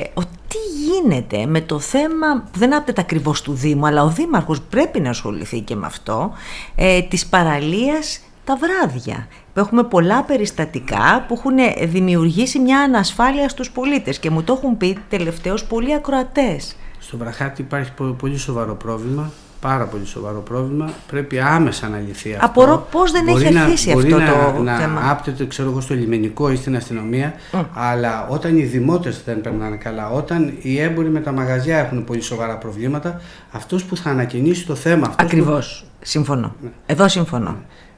τι 0.49 0.59
γίνεται 0.85 1.47
με 1.47 1.61
το 1.61 1.79
θέμα 1.79 2.27
που 2.53 2.59
δεν 2.59 2.75
άπτεται 2.75 3.01
ακριβώς 3.01 3.43
του 3.43 3.53
Δήμου 3.53 3.87
αλλά 3.87 4.03
ο 4.03 4.09
Δήμαρχος 4.09 4.61
πρέπει 4.61 5.01
να 5.01 5.11
ασχοληθεί 5.11 5.61
και 5.61 5.75
με 5.75 5.87
αυτό 5.87 6.33
ε, 6.75 7.03
της 7.03 7.27
παραλίας 7.27 8.21
τα 8.45 8.57
βράδια 8.57 9.27
που 9.53 9.61
έχουμε 9.61 9.83
πολλά 9.83 10.23
περιστατικά 10.23 11.25
που 11.29 11.35
έχουν 11.35 11.57
δημιουργήσει 11.91 12.59
μια 12.59 12.81
ανασφάλεια 12.81 13.49
στους 13.49 13.71
πολίτες 13.71 14.19
και 14.19 14.31
μου 14.31 14.43
το 14.43 14.53
έχουν 14.53 14.77
πει 14.77 14.99
τελευταίως 15.09 15.65
πολλοί 15.65 15.95
ακροατές. 15.95 16.77
Στο 16.99 17.17
Βραχάτι 17.17 17.63
υπάρχει 17.63 17.93
πολύ 18.19 18.39
σοβαρό 18.39 18.75
πρόβλημα 18.75 19.31
πάρα 19.61 19.85
πολύ 19.85 20.07
σοβαρό 20.07 20.41
πρόβλημα. 20.41 20.91
Πρέπει 21.07 21.41
άμεσα 21.41 21.89
να 21.89 21.99
λυθεί 21.99 22.33
αυτό. 22.33 22.47
Απορώ 22.47 22.87
πώς 22.91 23.13
δεν 23.13 23.25
μπορεί 23.25 23.45
έχει 23.45 23.59
αρχίσει 23.59 23.91
αυτό 23.91 24.19
να, 24.19 24.53
το 24.57 24.63
να 24.63 24.77
θέμα. 24.77 25.01
Να 25.01 25.11
άπτεται, 25.11 25.47
ξέρω 25.47 25.71
εγώ, 25.71 25.81
στο 25.81 25.95
λιμενικό 25.95 26.51
ή 26.51 26.57
στην 26.57 26.77
αστυνομία, 26.77 27.35
αλλά 27.75 28.27
όταν 28.29 28.57
οι 28.57 28.63
δημότες 28.63 29.23
δεν 29.25 29.41
περνάνε 29.41 29.77
καλά, 29.77 30.11
όταν 30.11 30.53
οι 30.63 30.81
έμποροι 30.81 31.09
με 31.09 31.21
τα 31.21 31.33
μαγαζιά 31.33 31.79
έχουν 31.79 32.05
πολύ 32.05 32.21
σοβαρά 32.21 32.57
προβλήματα, 32.57 33.21
αυτός 33.51 33.85
που 33.85 33.97
θα 33.97 34.11
ανακοινήσει 34.11 34.67
το 34.67 34.75
θέμα. 34.75 35.15
Ακριβώ. 35.19 35.59
Που... 35.59 35.87
Συμφωνώ. 36.01 36.55
Ναι. 36.63 36.71
Εδώ 36.87 37.09
συμφωνώ. 37.09 37.57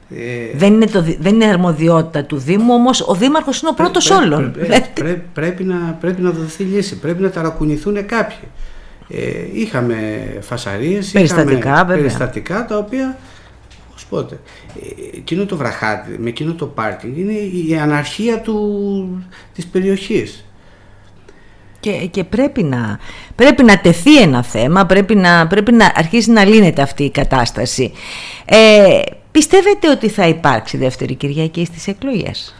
Ε... 0.09 0.57
Δεν, 0.57 0.73
είναι 0.73 0.85
το, 0.85 1.01
δεν 1.19 1.33
είναι 1.33 1.45
αρμοδιότητα 1.45 2.23
του 2.23 2.37
Δήμου, 2.37 2.73
όμως 2.73 3.01
ο 3.07 3.15
Δήμαρχος 3.15 3.61
είναι 3.61 3.69
ο 3.69 3.73
πρώτος 3.73 4.09
όλων. 4.09 4.51
Πρέ, 4.95 5.23
πρέπει, 5.33 5.63
να, 5.63 5.97
πρέπει 5.99 6.21
να 6.21 6.31
δοθεί 6.31 6.63
λύση. 6.63 6.99
Πρέπει 6.99 7.21
να 7.21 7.29
ταρακουνηθούν 7.29 8.05
κάποιοι. 8.05 8.47
Ε, 9.09 9.45
είχαμε 9.53 10.27
φασαρίες, 10.41 11.11
περιστατικά, 11.11 11.73
είχαμε 11.73 11.95
περιστατικά 11.95 12.65
τα 12.65 12.77
οποία 12.77 13.17
ως 13.95 14.05
πότε. 14.05 14.39
Ε, 14.81 15.17
εκείνο 15.17 15.45
το 15.45 15.57
βραχάτι, 15.57 16.17
με 16.19 16.29
εκείνο 16.29 16.53
το 16.53 16.65
πάρκινγκ 16.65 17.17
είναι 17.17 17.33
η 17.33 17.77
αναρχία 17.77 18.41
του, 18.41 19.27
της 19.53 19.65
περιοχής. 19.65 20.45
Και, 21.79 21.91
και 21.91 22.23
πρέπει, 22.23 22.63
να, 22.63 22.99
πρέπει 23.35 23.63
να 23.63 23.79
τεθεί 23.79 24.21
ένα 24.21 24.43
θέμα, 24.43 24.85
πρέπει 24.85 25.15
να, 25.15 25.47
πρέπει 25.47 25.71
να 25.71 25.91
αρχίσει 25.95 26.31
να 26.31 26.45
λύνεται 26.45 26.81
αυτή 26.81 27.03
η 27.03 27.09
κατάσταση. 27.09 27.91
Ε, 28.45 29.01
πιστεύετε 29.31 29.89
ότι 29.89 30.09
θα 30.09 30.27
υπάρξει 30.27 30.77
δεύτερη 30.77 31.15
Κυριακή 31.15 31.65
στις 31.65 31.87
εκλογές; 31.87 32.55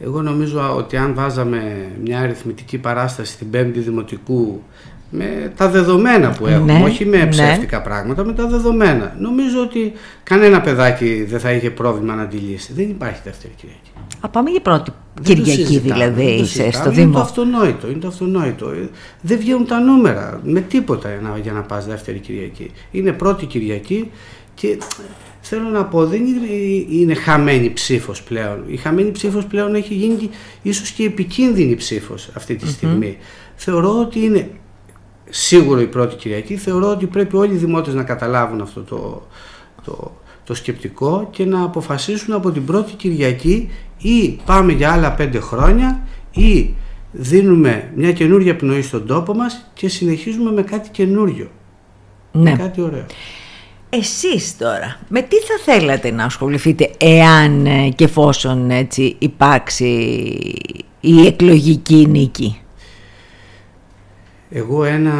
Εγώ 0.00 0.22
νομίζω 0.22 0.74
ότι 0.76 0.96
αν 0.96 1.14
βάζαμε 1.14 1.88
μια 2.04 2.20
αριθμητική 2.20 2.78
παράσταση 2.78 3.32
στην 3.32 3.50
πέμπτη 3.50 3.80
δημοτικού 3.80 4.62
με 5.10 5.52
τα 5.56 5.68
δεδομένα 5.68 6.30
που 6.30 6.46
έχουμε, 6.46 6.78
ναι, 6.78 6.84
όχι 6.84 7.06
με 7.06 7.16
ναι. 7.16 7.26
ψεύτικα 7.26 7.82
πράγματα, 7.82 8.24
με 8.24 8.32
τα 8.32 8.46
δεδομένα. 8.46 9.16
Νομίζω 9.18 9.60
ότι 9.60 9.92
κανένα 10.22 10.60
παιδάκι 10.60 11.24
δεν 11.24 11.40
θα 11.40 11.52
είχε 11.52 11.70
πρόβλημα 11.70 12.14
να 12.14 12.22
αντιλήσει. 12.22 12.72
Δεν 12.72 12.88
υπάρχει 12.88 13.20
δεύτερη 13.24 13.52
Κυριακή. 13.56 13.90
Α, 14.20 14.28
πάμε 14.28 14.50
για 14.50 14.60
πρώτη 14.60 14.90
Κυριακή 15.22 15.78
δηλαδή 15.78 16.24
είσαι 16.24 16.70
στο 16.70 16.90
Δήμο. 16.90 17.02
Είναι 17.02 17.12
το 17.12 17.20
αυτονόητο, 17.20 17.90
είναι 17.90 17.98
το 17.98 18.08
αυτονόητο. 18.08 18.68
Ε, 18.70 18.88
δεν 19.20 19.38
βγαίνουν 19.38 19.66
τα 19.66 19.80
νούμερα 19.80 20.40
με 20.44 20.60
τίποτα 20.60 21.08
για 21.08 21.20
να, 21.20 21.38
για 21.38 21.52
να 21.52 21.60
πας 21.60 21.86
δεύτερη 21.86 22.18
Κυριακή. 22.18 22.70
Είναι 22.90 23.12
πρώτη 23.12 23.46
Κυριακή 23.46 24.10
και 24.54 24.78
θέλω 25.40 25.68
να 25.68 25.84
πω 25.84 26.06
δεν 26.06 26.26
είναι, 26.26 26.46
είναι 26.90 27.14
χαμένη 27.14 27.72
ψήφος 27.72 28.22
πλέον. 28.22 28.64
Η 28.66 28.76
χαμένη 28.76 29.10
ψήφος 29.10 29.44
πλέον 29.44 29.74
έχει 29.74 29.94
γίνει 29.94 30.30
ίσως 30.62 30.90
και 30.90 31.04
επικίνδυνη 31.04 31.74
ψήφος 31.74 32.30
αυτή 32.34 32.56
τη 32.56 32.68
στιγμή. 32.68 33.16
Θεωρώ 33.54 34.00
ότι 34.00 34.24
είναι 34.24 34.50
σίγουρο 35.30 35.80
η 35.80 35.86
πρώτη 35.86 36.16
Κυριακή. 36.16 36.56
Θεωρώ 36.56 36.90
ότι 36.90 37.06
πρέπει 37.06 37.36
όλοι 37.36 37.52
οι 37.52 37.56
δημότες 37.56 37.94
να 37.94 38.02
καταλάβουν 38.02 38.60
αυτό 38.60 38.80
το, 38.80 39.26
το, 39.84 40.12
το 40.44 40.54
σκεπτικό 40.54 41.28
και 41.30 41.44
να 41.44 41.62
αποφασίσουν 41.62 42.34
από 42.34 42.50
την 42.50 42.64
πρώτη 42.64 42.92
Κυριακή 42.92 43.70
ή 43.98 44.38
πάμε 44.44 44.72
για 44.72 44.92
άλλα 44.92 45.12
πέντε 45.12 45.40
χρόνια 45.40 46.02
ή 46.30 46.74
δίνουμε 47.12 47.92
μια 47.94 48.12
καινούργια 48.12 48.56
πνοή 48.56 48.82
στον 48.82 49.06
τόπο 49.06 49.34
μας 49.34 49.70
και 49.74 49.88
συνεχίζουμε 49.88 50.52
με 50.52 50.62
κάτι 50.62 50.88
καινούριο. 50.88 51.50
Ναι. 52.32 52.50
Με 52.50 52.56
κάτι 52.56 52.80
ωραίο. 52.80 53.06
Εσείς 53.90 54.56
τώρα, 54.56 54.98
με 55.08 55.22
τι 55.22 55.36
θα 55.36 55.72
θέλατε 55.72 56.10
να 56.10 56.24
ασχοληθείτε 56.24 56.90
εάν 56.98 57.66
και 57.94 58.04
εφόσον 58.04 58.70
έτσι 58.70 59.16
υπάρξει 59.18 59.86
η 61.00 61.26
εκλογική 61.26 62.06
νίκη; 62.08 62.60
Εγώ 64.52 64.84
ένα 64.84 65.14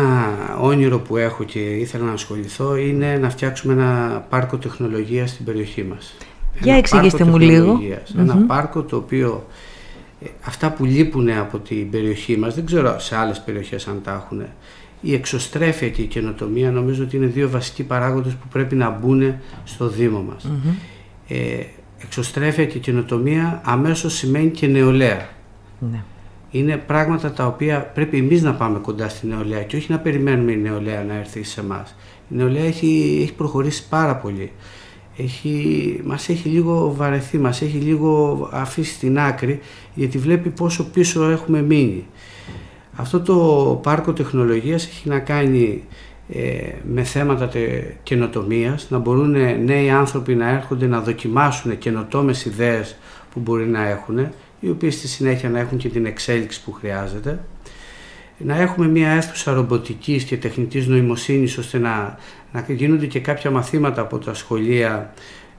όνειρο 0.60 0.98
που 0.98 1.16
έχω 1.16 1.44
και 1.44 1.58
ήθελα 1.58 2.04
να 2.04 2.12
ασχοληθώ 2.12 2.76
είναι 2.76 3.18
να 3.18 3.30
φτιάξουμε 3.30 3.72
ένα 3.72 4.24
πάρκο 4.28 4.56
τεχνολογίας 4.56 5.30
στην 5.30 5.44
περιοχή 5.44 5.82
μας. 5.82 6.14
Για 6.60 6.76
εξηγήστε 6.76 7.24
μου 7.24 7.38
λίγο. 7.38 7.80
Ένα 8.18 8.36
πάρκο 8.36 8.82
το 8.82 8.96
οποίο 8.96 9.46
ε, 10.22 10.26
αυτά 10.44 10.72
που 10.72 10.84
λείπουν 10.84 11.30
από 11.30 11.58
την 11.58 11.90
περιοχή 11.90 12.36
μας, 12.36 12.54
δεν 12.54 12.66
ξέρω 12.66 12.98
σε 12.98 13.16
άλλες 13.16 13.40
περιοχές 13.40 13.86
αν 13.88 14.00
τα 14.04 14.24
έχουν, 14.24 14.42
η 15.00 15.14
εξωστρέφεια 15.14 15.88
και 15.88 16.02
η 16.02 16.06
καινοτομία 16.06 16.70
νομίζω 16.70 17.02
ότι 17.02 17.16
είναι 17.16 17.26
δύο 17.26 17.50
βασικοί 17.50 17.82
παράγοντες 17.82 18.32
που 18.32 18.48
πρέπει 18.52 18.74
να 18.74 18.90
μπουν 18.90 19.34
στο 19.64 19.88
Δήμο 19.88 20.22
μας. 20.22 20.50
Ε, 21.28 21.64
εξωστρέφεια 22.02 22.64
και 22.64 22.78
καινοτομία 22.78 23.60
αμέσως 23.64 24.14
σημαίνει 24.14 24.50
και 24.50 24.66
νεολαία. 24.66 25.28
Ναι 25.78 26.02
είναι 26.50 26.76
πράγματα 26.76 27.32
τα 27.32 27.46
οποία 27.46 27.80
πρέπει 27.94 28.18
εμείς 28.18 28.42
να 28.42 28.54
πάμε 28.54 28.78
κοντά 28.78 29.08
στη 29.08 29.26
νεολαία 29.26 29.62
και 29.62 29.76
όχι 29.76 29.92
να 29.92 29.98
περιμένουμε 29.98 30.52
η 30.52 30.56
νεολαία 30.56 31.04
να 31.04 31.14
έρθει 31.14 31.42
σε 31.42 31.60
εμάς. 31.60 31.96
Η 32.30 32.34
νεολαία 32.36 32.64
έχει, 32.64 33.18
έχει 33.22 33.34
προχωρήσει 33.34 33.88
πάρα 33.88 34.16
πολύ. 34.16 34.52
Έχει, 35.16 36.00
μας 36.04 36.28
έχει 36.28 36.48
λίγο 36.48 36.94
βαρεθεί, 36.96 37.38
μας 37.38 37.62
έχει 37.62 37.76
λίγο 37.76 38.48
αφήσει 38.52 38.92
στην 38.92 39.18
άκρη 39.18 39.60
γιατί 39.94 40.18
βλέπει 40.18 40.48
πόσο 40.48 40.84
πίσω 40.84 41.30
έχουμε 41.30 41.62
μείνει. 41.62 42.06
Αυτό 42.96 43.20
το 43.20 43.34
πάρκο 43.82 44.12
τεχνολογίας 44.12 44.86
έχει 44.86 45.08
να 45.08 45.18
κάνει 45.18 45.84
ε, 46.28 46.72
με 46.92 47.02
θέματα 47.02 47.48
τε, 47.48 47.60
καινοτομίας, 48.02 48.90
να 48.90 48.98
μπορούν 48.98 49.30
νέοι 49.64 49.90
άνθρωποι 49.90 50.34
να 50.34 50.48
έρχονται 50.48 50.86
να 50.86 51.00
δοκιμάσουν 51.00 51.78
καινοτόμες 51.78 52.44
ιδέες 52.44 52.96
που 53.32 53.40
μπορεί 53.40 53.66
να 53.66 53.88
έχουν 53.88 54.28
οι 54.60 54.70
οποίες 54.70 54.94
στη 54.94 55.08
συνέχεια 55.08 55.50
να 55.50 55.58
έχουν 55.58 55.78
και 55.78 55.88
την 55.88 56.06
εξέλιξη 56.06 56.62
που 56.62 56.72
χρειάζεται. 56.72 57.40
Να 58.38 58.60
έχουμε 58.60 58.88
μια 58.88 59.10
αίθουσα 59.10 59.52
ρομποτικής 59.52 60.24
και 60.24 60.36
τεχνητής 60.36 60.86
νοημοσύνης 60.86 61.58
ώστε 61.58 61.78
να, 61.78 62.18
να 62.52 62.64
γίνονται 62.68 63.06
και 63.06 63.20
κάποια 63.20 63.50
μαθήματα 63.50 64.00
από 64.00 64.18
τα 64.18 64.34
σχολεία, 64.34 65.12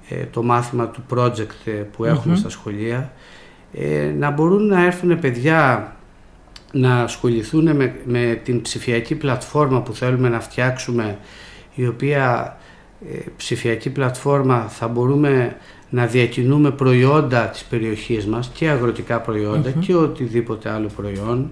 ε, 0.09 0.25
το 0.25 0.43
μάθημα 0.43 0.87
του 0.87 1.03
project 1.13 1.65
ε, 1.65 1.71
που 1.71 2.05
εχουμε 2.05 2.35
στα 2.35 2.49
σχολεία, 2.49 3.13
ε, 3.73 4.13
να 4.17 4.31
μπορούν 4.31 4.67
να 4.67 4.85
έρθουν 4.85 5.19
παιδιά 5.19 5.95
να 6.71 7.01
ασχοληθούν 7.01 7.75
με, 7.75 7.95
με 8.05 8.39
την 8.43 8.61
ψηφιακή 8.61 9.15
πλατφόρμα 9.15 9.81
που 9.81 9.93
θέλουμε 9.93 10.29
να 10.29 10.39
φτιάξουμε, 10.39 11.17
η 11.75 11.87
οποία 11.87 12.57
ψηφιακή 13.37 13.89
πλατφόρμα 13.89 14.67
θα 14.69 14.87
μπορούμε 14.87 15.55
να 15.93 16.05
διακινούμε 16.05 16.71
προϊόντα 16.71 17.47
της 17.47 17.63
περιοχής 17.63 18.25
μας 18.25 18.51
και 18.53 18.69
αγροτικά 18.69 19.23
και 19.79 19.95
οτιδήποτε 19.95 20.69
άλλο 20.69 20.89
προϊόν. 20.95 21.51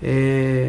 Ε, 0.00 0.68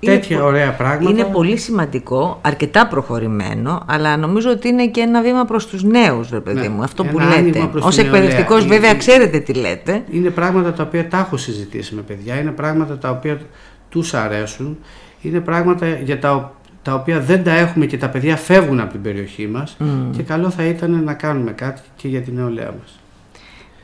τέτοια 0.00 0.44
ωραία 0.44 0.72
πράγματα. 0.72 1.10
Είναι 1.10 1.24
πολύ 1.24 1.56
σημαντικό, 1.56 2.38
αρκετά 2.42 2.86
προχωρημένο, 2.86 3.84
αλλά 3.86 4.16
νομίζω 4.16 4.50
ότι 4.50 4.68
είναι 4.68 4.86
και 4.86 5.00
ένα 5.00 5.22
βήμα 5.22 5.44
προς 5.44 5.66
τους 5.66 5.82
νέους, 5.82 6.30
ρε 6.30 6.40
παιδί 6.40 6.60
ναι, 6.60 6.68
μου, 6.68 6.82
αυτό 6.82 7.04
που 7.04 7.18
λέτε. 7.18 7.70
Ως 7.80 7.98
εκπαιδευτικός 7.98 8.66
βέβαια 8.66 8.94
ξέρετε 8.94 9.38
τι 9.38 9.52
λέτε. 9.52 10.04
Είναι 10.10 10.30
πράγματα 10.30 10.72
τα 10.72 10.82
οποία 10.82 11.08
τα 11.08 11.18
έχω 11.18 11.36
συζητήσει 11.36 11.94
με 11.94 12.00
παιδιά, 12.00 12.34
είναι 12.40 12.50
πράγματα 12.50 12.98
τα 12.98 13.10
οποία 13.10 13.40
τους 13.88 14.14
αρέσουν, 14.14 14.78
είναι 15.20 15.40
πράγματα 15.40 15.88
για 15.88 16.18
τα 16.18 16.54
τα 16.86 16.94
οποία 16.94 17.20
δεν 17.20 17.44
τα 17.44 17.52
έχουμε 17.52 17.86
και 17.86 17.98
τα 17.98 18.08
παιδιά 18.08 18.36
φεύγουν 18.36 18.80
από 18.80 18.92
την 18.92 19.02
περιοχή 19.02 19.46
μας 19.46 19.76
και 20.16 20.22
καλό 20.22 20.50
θα 20.50 20.64
ήταν 20.64 21.04
να 21.04 21.14
κάνουμε 21.14 21.52
κάτι 21.52 21.80
και 21.96 22.08
για 22.08 22.20
την 22.20 22.34
νεολαία 22.34 22.74
μας. 22.80 23.00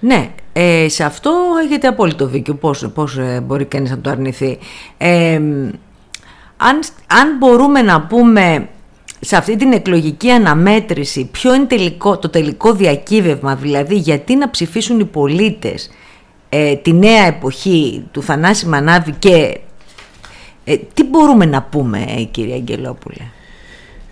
Ναι, 0.01 0.31
ε, 0.53 0.88
σε 0.88 1.05
αυτό 1.05 1.33
έχετε 1.65 1.87
απόλυτο 1.87 2.27
δίκιο 2.27 2.55
πώς, 2.55 2.91
πώς 2.95 3.19
ε, 3.19 3.43
μπορεί 3.47 3.65
κανείς 3.65 3.91
να 3.91 3.99
το 3.99 4.11
αρνηθεί. 4.11 4.59
Ε, 4.99 5.35
αν, 6.57 6.81
αν 7.07 7.37
μπορούμε 7.38 7.83
να 7.83 8.01
πούμε 8.01 8.69
σε 9.21 9.37
αυτή 9.37 9.57
την 9.57 9.73
εκλογική 9.73 10.31
αναμέτρηση 10.31 11.29
ποιο 11.33 11.55
είναι 11.55 11.65
τελικό, 11.65 12.19
το 12.19 12.29
τελικό 12.29 12.73
διακύβευμα, 12.73 13.55
δηλαδή 13.55 13.97
γιατί 13.97 14.37
να 14.37 14.51
ψηφίσουν 14.51 15.01
οι 15.01 15.05
πολίτες 15.05 15.91
ε, 16.49 16.77
τη 16.77 16.93
νέα 16.93 17.27
εποχή 17.27 18.05
του 18.11 18.23
Θανάση 18.23 18.67
Μανάβη 18.67 19.15
και 19.19 19.61
ε, 20.64 20.77
τι 20.77 21.05
μπορούμε 21.05 21.46
να 21.46 21.62
πούμε 21.62 22.05
ε, 22.09 22.22
κύριε 22.22 22.55
Αγγελόπουλε; 22.55 23.27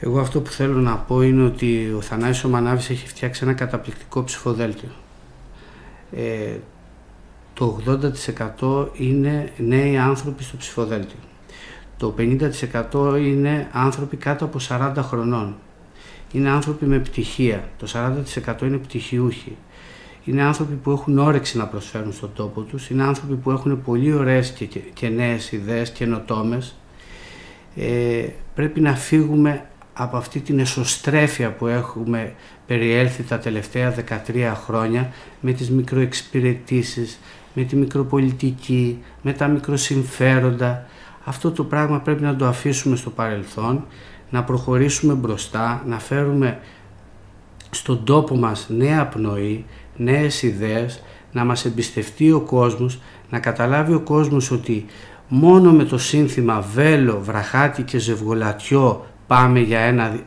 Εγώ 0.01 0.21
αυτό 0.21 0.41
που 0.41 0.51
θέλω 0.51 0.79
να 0.81 0.97
πω 0.97 1.23
είναι 1.23 1.45
ότι 1.45 1.93
ο 1.97 2.01
Θανάσης 2.01 2.45
ο 2.45 2.49
Μανάβης 2.49 2.91
έχει 2.91 3.09
φτιάξει 3.09 3.41
ένα 3.45 3.53
καταπληκτικό 3.53 4.25
ψηφοδέλτιο. 4.25 4.89
Ε, 6.13 6.57
το 7.55 7.81
80% 8.61 8.87
είναι 8.93 9.53
νέοι 9.57 9.99
άνθρωποι 9.99 10.43
στο 10.43 10.57
ψηφοδέλτιο. 10.57 11.19
Το 11.97 12.15
50% 12.19 13.19
είναι 13.19 13.69
άνθρωποι 13.73 14.17
κάτω 14.17 14.45
από 14.45 14.59
40 14.69 14.93
χρονών. 14.99 15.57
Είναι 16.33 16.51
άνθρωποι 16.51 16.85
με 16.85 16.99
πτυχία. 16.99 17.69
Το 17.79 17.87
40% 18.47 18.63
είναι 18.63 18.77
πτυχιούχοι. 18.77 19.57
Είναι 20.31 20.43
άνθρωποι 20.43 20.75
που 20.75 20.91
έχουν 20.91 21.19
όρεξη 21.19 21.59
να 21.59 21.67
προσφέρουν 21.67 22.13
στον 22.13 22.31
τόπο 22.35 22.61
τους. 22.61 22.91
Είναι 22.91 23.03
άνθρωποι 23.03 23.35
που 23.35 23.51
έχουν 23.51 23.83
πολύ 23.83 24.13
ωραίες 24.13 24.51
και, 24.51 24.65
και, 24.65 24.79
και 24.79 25.09
νέες 25.09 25.53
ιδέες 25.53 25.91
καινοτόμες. 25.91 26.77
Ε, 27.77 28.27
πρέπει 28.55 28.81
να 28.81 28.95
φύγουμε 28.95 29.65
από 29.93 30.17
αυτή 30.17 30.41
την 30.41 30.59
εσωστρέφεια 30.59 31.53
που 31.53 31.67
έχουμε 31.67 32.35
περιέλθει 32.67 33.23
τα 33.23 33.39
τελευταία 33.39 33.95
13 34.27 34.53
χρόνια 34.65 35.13
με 35.41 35.53
τις 35.53 35.71
μικροεξυπηρετήσεις, 35.71 37.19
με 37.55 37.63
τη 37.63 37.77
μικροπολιτική, 37.77 39.03
με 39.23 39.33
τα 39.33 39.47
μικροσυμφέροντα. 39.47 40.87
Αυτό 41.25 41.51
το 41.51 41.65
πράγμα 41.65 42.01
πρέπει 42.01 42.23
να 42.23 42.37
το 42.37 42.47
αφήσουμε 42.47 42.97
στο 42.97 43.11
παρελθόν, 43.11 43.87
να 44.31 44.45
προχωρήσουμε 44.45 45.15
μπροστά, 45.15 45.83
να 45.87 45.99
φέρουμε 45.99 46.59
στον 47.71 48.05
τόπο 48.05 48.37
μας 48.37 48.67
νέα 48.69 49.07
πνοή, 49.07 49.65
νέες 50.01 50.43
ιδέες, 50.43 51.03
να 51.33 51.45
μας 51.45 51.65
εμπιστευτεί 51.65 52.33
ο 52.33 52.41
κόσμος, 52.41 53.01
να 53.31 53.39
καταλάβει 53.39 53.95
ο 53.95 54.01
κόσμος 54.01 54.51
ότι 54.51 54.87
μόνο 55.29 55.73
με 55.73 55.85
το 55.85 55.99
σύνθημα 55.99 56.61
βέλο, 56.61 57.21
βραχάτι 57.23 57.83
και 57.83 57.99
ζευγολατιό 57.99 59.07
πάμε 59.27 59.61
για 59.61 59.81
ένα 59.81 60.21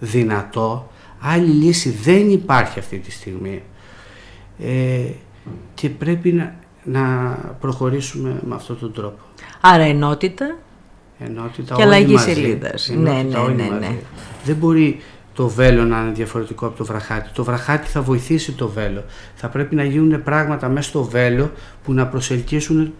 δυνατό. 0.00 0.90
Άλλη 1.20 1.52
λύση 1.52 1.90
δεν 1.90 2.30
υπάρχει 2.30 2.78
αυτή 2.78 2.98
τη 2.98 3.10
στιγμή. 3.10 3.62
Ε, 4.58 5.10
και 5.74 5.88
πρέπει 5.88 6.32
να, 6.32 6.54
να 6.84 7.36
προχωρήσουμε 7.60 8.40
με 8.46 8.54
αυτόν 8.54 8.78
τον 8.78 8.92
τρόπο. 8.92 9.18
Άρα 9.60 9.82
ενότητα, 9.82 10.56
ενότητα 11.18 11.74
και 11.74 11.82
αλλαγή 11.82 12.18
σελίδας. 12.18 12.92
Ναι, 12.96 13.10
ναι, 13.10 13.38
ναι, 13.54 13.76
ναι. 13.78 13.96
Δεν 14.44 14.56
μπορεί 14.56 15.00
το 15.34 15.48
βέλο 15.48 15.84
να 15.84 16.00
είναι 16.00 16.12
διαφορετικό 16.12 16.66
από 16.66 16.76
το 16.76 16.84
βραχάτι. 16.84 17.30
Το 17.32 17.44
βραχάτι 17.44 17.88
θα 17.88 18.02
βοηθήσει 18.02 18.52
το 18.52 18.68
βέλο. 18.68 19.04
Θα 19.34 19.48
πρέπει 19.48 19.74
να 19.74 19.84
γίνουν 19.84 20.22
πράγματα 20.22 20.68
μέσα 20.68 20.88
στο 20.88 21.02
βέλο 21.02 21.50
που 21.84 21.92
να 21.92 22.06
προσελκύσουν 22.06 22.92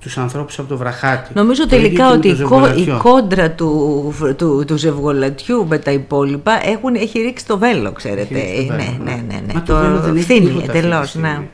τους 0.00 0.18
ανθρώπους 0.18 0.58
από 0.58 0.68
το 0.68 0.76
βραχάτι. 0.76 1.30
Νομίζω 1.34 1.66
τελικά 1.66 2.10
ότι 2.10 2.28
η 2.28 2.96
κόντρα 2.98 3.50
του, 3.50 4.14
του, 4.36 4.64
του 4.66 4.76
ζευγολατιού 4.76 5.66
με 5.66 5.78
τα 5.78 5.90
υπόλοιπα 5.90 6.66
έχουν, 6.66 6.94
έχει 6.94 7.18
ρίξει 7.18 7.46
το 7.46 7.58
βέλο, 7.58 7.92
ξέρετε. 7.92 8.38
Έχει 8.38 8.66
το 8.68 8.74
βέλο, 8.74 9.04
ναι, 9.04 9.10
ναι, 9.12 9.22
ναι, 9.26 9.42
ναι. 9.46 9.52
Μα 9.54 9.62
το, 9.62 9.72
το 9.72 9.80
βέλο 9.80 10.00
δεν 10.00 10.16
έχει 10.16 10.62
εντελώς, 10.68 11.14
ναι. 11.14 11.48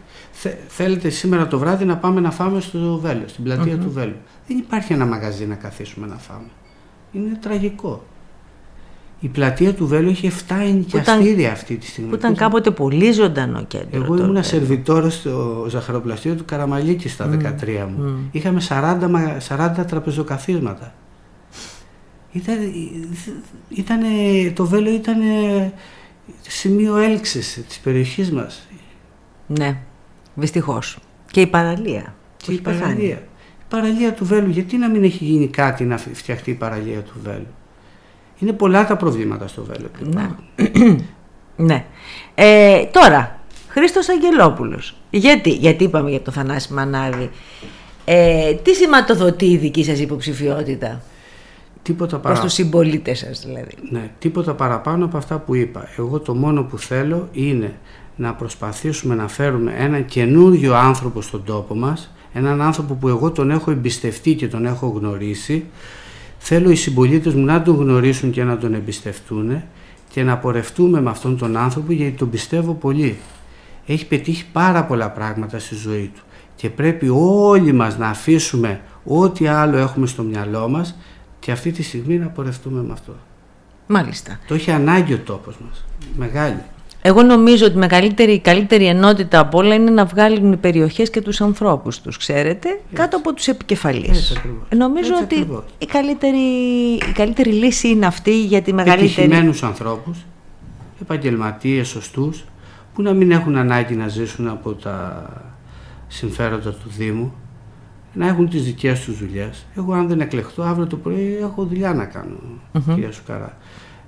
Θέλετε 0.68 1.08
σήμερα 1.08 1.46
το 1.46 1.58
βράδυ 1.58 1.84
να 1.84 1.96
πάμε 1.96 2.20
να 2.20 2.30
φάμε 2.30 2.60
στο 2.60 2.98
Βέλο, 3.02 3.22
στην 3.26 3.44
πλατεια 3.44 3.78
του 3.78 3.90
Βέλου. 3.90 4.16
Δεν 4.46 4.58
υπάρχει 4.58 4.92
ένα 4.92 5.06
μαγαζί 5.06 5.46
να 5.46 5.54
καθίσουμε 5.54 6.06
να 6.06 6.16
φάμε. 6.16 6.48
Είναι 7.12 7.38
τραγικό. 7.40 8.02
Η 9.20 9.28
πλατεία 9.28 9.74
του 9.74 9.86
Βέλου 9.86 10.08
έχει 10.08 10.30
7 10.48 10.54
ενοικιαστήρια 10.60 11.52
αυτή 11.52 11.76
τη 11.76 11.86
στιγμή. 11.86 12.08
Που 12.08 12.14
ήταν 12.14 12.34
κάποτε 12.34 12.70
πολύ 12.70 13.12
ζωντανό 13.12 13.64
κέντρο. 13.64 14.02
Εγώ 14.04 14.16
ήμουν 14.16 14.44
σερβιτόρος 14.44 15.14
στο 15.14 15.66
ζαχαροπλαστείο 15.68 16.34
του 16.34 16.44
Καραμαλίκη 16.44 17.08
στα 17.08 17.38
13 17.62 17.88
μου. 17.96 18.28
Είχαμε 18.30 18.60
40, 18.68 19.38
40 19.48 19.84
τραπεζοκαθίσματα. 19.86 20.94
Ήταν, 22.32 22.56
ήταν, 23.68 24.00
το 24.54 24.66
Βέλο 24.66 24.90
ήταν 24.90 25.16
σημείο 26.40 26.96
έλξης 26.96 27.64
της 27.68 27.78
περιοχής 27.78 28.32
μας. 28.32 28.68
Ναι, 29.46 29.76
δυστυχώς. 30.34 30.98
Και 31.30 31.40
η 31.40 31.46
παραλία. 31.46 32.14
Και 32.36 32.52
η 32.52 32.60
παραλία. 32.60 33.22
Η 33.60 33.64
παραλία 33.68 34.12
του 34.12 34.24
Βέλου, 34.24 34.50
γιατί 34.50 34.76
να 34.76 34.88
μην 34.88 35.04
έχει 35.04 35.24
γίνει 35.24 35.48
κάτι 35.48 35.84
να 35.84 35.96
φτιαχτεί 35.96 36.50
η 36.50 36.54
παραλία 36.54 37.00
του 37.00 37.12
Βέλου; 37.22 37.46
Είναι 38.38 38.52
πολλά 38.52 38.86
τα 38.86 38.96
προβλήματα 38.96 39.48
στο 39.48 39.64
Βέλο. 39.64 39.88
Ναι. 40.00 40.30
ναι. 41.66 41.84
Ε, 42.34 42.84
τώρα, 42.84 43.38
Χρήστος 43.68 44.08
Αγγελόπουλος. 44.08 44.94
Γιατί, 45.10 45.50
γιατί 45.50 45.84
είπαμε 45.84 46.10
για 46.10 46.20
το 46.20 46.30
Θανάση 46.30 46.72
Μανάβη. 46.72 47.30
Ε, 48.04 48.54
τι 48.54 48.74
σηματοδοτεί 48.74 49.46
η 49.46 49.56
δική 49.56 49.84
σας 49.84 49.98
υποψηφιότητα; 50.00 51.00
Τίποτα 51.82 52.18
παρα... 52.18 52.34
Προς 52.34 52.44
τους 52.44 52.52
συμπολίτες 52.52 53.18
σας 53.18 53.44
δηλαδή. 53.46 53.72
Ναι, 53.90 54.10
τίποτα 54.18 54.54
παραπάνω 54.54 55.04
από 55.04 55.16
αυτά 55.16 55.38
που 55.38 55.54
είπα. 55.54 55.88
Εγώ 55.96 56.18
το 56.18 56.34
μόνο 56.34 56.62
που 56.62 56.78
θέλω 56.78 57.28
είναι 57.32 57.74
να 58.16 58.34
προσπαθήσουμε 58.34 59.14
να 59.14 59.28
φέρουμε 59.28 59.74
έναν 59.78 60.04
καινούριο 60.04 60.74
άνθρωπο 60.74 61.20
στον 61.20 61.44
τόπο 61.44 61.74
μας, 61.74 62.10
έναν 62.32 62.62
άνθρωπο 62.62 62.94
που 62.94 63.08
εγώ 63.08 63.30
τον 63.30 63.50
έχω 63.50 63.70
εμπιστευτεί 63.70 64.34
και 64.34 64.48
τον 64.48 64.66
έχω 64.66 64.86
γνωρίσει, 64.86 65.64
Θέλω 66.38 66.70
οι 66.70 66.74
συμπολίτες 66.74 67.34
μου 67.34 67.44
να 67.44 67.62
τον 67.62 67.76
γνωρίσουν 67.76 68.30
και 68.30 68.44
να 68.44 68.58
τον 68.58 68.74
εμπιστευτούν 68.74 69.62
και 70.10 70.22
να 70.22 70.38
πορευτούμε 70.38 71.00
με 71.00 71.10
αυτόν 71.10 71.38
τον 71.38 71.56
άνθρωπο 71.56 71.92
γιατί 71.92 72.16
τον 72.16 72.30
πιστεύω 72.30 72.74
πολύ. 72.74 73.18
Έχει 73.86 74.06
πετύχει 74.06 74.44
πάρα 74.52 74.84
πολλά 74.84 75.10
πράγματα 75.10 75.58
στη 75.58 75.74
ζωή 75.74 76.10
του 76.14 76.22
και 76.56 76.70
πρέπει 76.70 77.08
όλοι 77.12 77.72
μας 77.72 77.98
να 77.98 78.08
αφήσουμε 78.08 78.80
ό,τι 79.04 79.46
άλλο 79.46 79.76
έχουμε 79.76 80.06
στο 80.06 80.22
μυαλό 80.22 80.68
μας 80.68 80.98
και 81.38 81.52
αυτή 81.52 81.70
τη 81.70 81.82
στιγμή 81.82 82.18
να 82.18 82.26
πορευτούμε 82.26 82.82
με 82.82 82.92
αυτό. 82.92 83.12
Μάλιστα. 83.86 84.38
Το 84.46 84.54
έχει 84.54 84.70
ανάγκη 84.70 85.12
ο 85.12 85.18
τόπος 85.18 85.56
μας. 85.66 85.84
Μεγάλη. 86.16 86.62
Εγώ 87.08 87.22
νομίζω 87.22 87.66
ότι 87.66 87.76
μεγαλύτερη, 87.76 88.32
η 88.32 88.38
καλύτερη 88.38 88.86
ενότητα 88.86 89.38
από 89.38 89.58
όλα 89.58 89.74
είναι 89.74 89.90
να 89.90 90.04
βγάλουν 90.04 90.52
οι 90.52 90.56
περιοχές 90.56 91.10
και 91.10 91.20
τους 91.20 91.40
ανθρώπους 91.40 92.00
τους, 92.00 92.16
ξέρετε, 92.16 92.80
κάτω 92.92 93.16
από 93.16 93.34
τους 93.34 93.48
επικεφαλείς. 93.48 94.42
νομίζω 94.76 95.12
ότι 95.22 95.62
η 95.78 95.86
καλύτερη, 95.86 96.38
η 97.08 97.12
καλύτερη 97.14 97.50
λύση 97.50 97.88
είναι 97.88 98.06
αυτή 98.06 98.44
για 98.44 98.62
τη 98.62 98.72
μεγαλύτερη... 98.72 99.06
Επιτυχημένους 99.06 99.62
ανθρώπους, 99.62 100.18
επαγγελματίες, 101.00 101.88
σωστούς, 101.88 102.44
που 102.94 103.02
να 103.02 103.12
μην 103.12 103.30
έχουν 103.30 103.56
ανάγκη 103.56 103.94
να 103.94 104.08
ζήσουν 104.08 104.48
από 104.48 104.72
τα 104.74 105.26
συμφέροντα 106.08 106.70
του 106.70 106.88
Δήμου, 106.96 107.34
να 108.12 108.26
έχουν 108.26 108.48
τις 108.48 108.64
δικές 108.64 109.00
τους 109.00 109.18
δουλειές. 109.18 109.66
Εγώ 109.76 109.92
αν 109.92 110.08
δεν 110.08 110.20
εκλεχτώ 110.20 110.62
αύριο 110.62 110.86
το 110.86 110.96
πρωί 110.96 111.38
έχω 111.40 111.64
δουλειά 111.64 111.94
να 111.94 112.04
κάνω, 112.04 112.36
mm-hmm. 112.72 112.82
κυρία 112.94 113.12
Σουκαρά. 113.12 113.56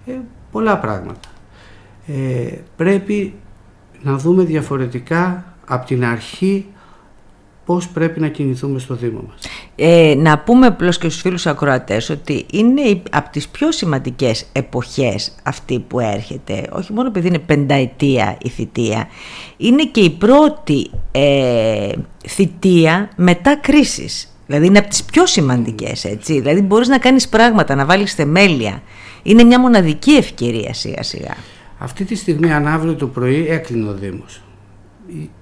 Ε, 0.06 0.12
πολλά 0.50 0.78
πράγματα 0.78 1.28
ε, 2.12 2.54
πρέπει 2.76 3.34
να 4.02 4.16
δούμε 4.16 4.44
διαφορετικά 4.44 5.44
από 5.66 5.86
την 5.86 6.04
αρχή 6.04 6.66
πώς 7.64 7.88
πρέπει 7.88 8.20
να 8.20 8.28
κινηθούμε 8.28 8.78
στο 8.78 8.94
Δήμο 8.94 9.24
μας. 9.28 9.38
Ε, 9.76 10.14
να 10.16 10.38
πούμε 10.38 10.66
απλώς 10.66 10.98
και 10.98 11.08
στους 11.08 11.20
φίλους 11.20 11.46
ακροατές 11.46 12.10
ότι 12.10 12.46
είναι 12.52 13.02
από 13.10 13.30
τις 13.30 13.48
πιο 13.48 13.72
σημαντικές 13.72 14.46
εποχές 14.52 15.34
αυτή 15.42 15.78
που 15.78 16.00
έρχεται, 16.00 16.68
όχι 16.72 16.92
μόνο 16.92 17.08
επειδή 17.08 17.28
είναι 17.28 17.38
πενταετία 17.38 18.38
η 18.42 18.48
θητεία, 18.48 19.08
είναι 19.56 19.84
και 19.84 20.00
η 20.00 20.10
πρώτη 20.10 20.90
ε, 21.12 21.92
θητεία 22.28 23.10
μετά 23.16 23.56
κρίσης. 23.56 24.34
Δηλαδή 24.46 24.66
είναι 24.66 24.78
από 24.78 24.88
τις 24.88 25.04
πιο 25.04 25.26
σημαντικές, 25.26 26.04
έτσι. 26.04 26.40
Δηλαδή 26.40 26.60
μπορείς 26.60 26.88
να 26.88 26.98
κάνεις 26.98 27.28
πράγματα, 27.28 27.74
να 27.74 27.84
βάλεις 27.84 28.14
θεμέλια. 28.14 28.82
Είναι 29.22 29.44
μια 29.44 29.60
μοναδική 29.60 30.10
ευκαιρία 30.10 30.74
σιγά 30.74 31.02
σιγά. 31.02 31.34
Αυτή 31.82 32.04
τη 32.04 32.14
στιγμή 32.14 32.52
αν 32.52 32.66
αύριο 32.66 32.94
το 32.94 33.06
πρωί 33.06 33.46
έκλεινε 33.48 33.88
ο 33.88 33.94
Δήμος. 33.94 34.42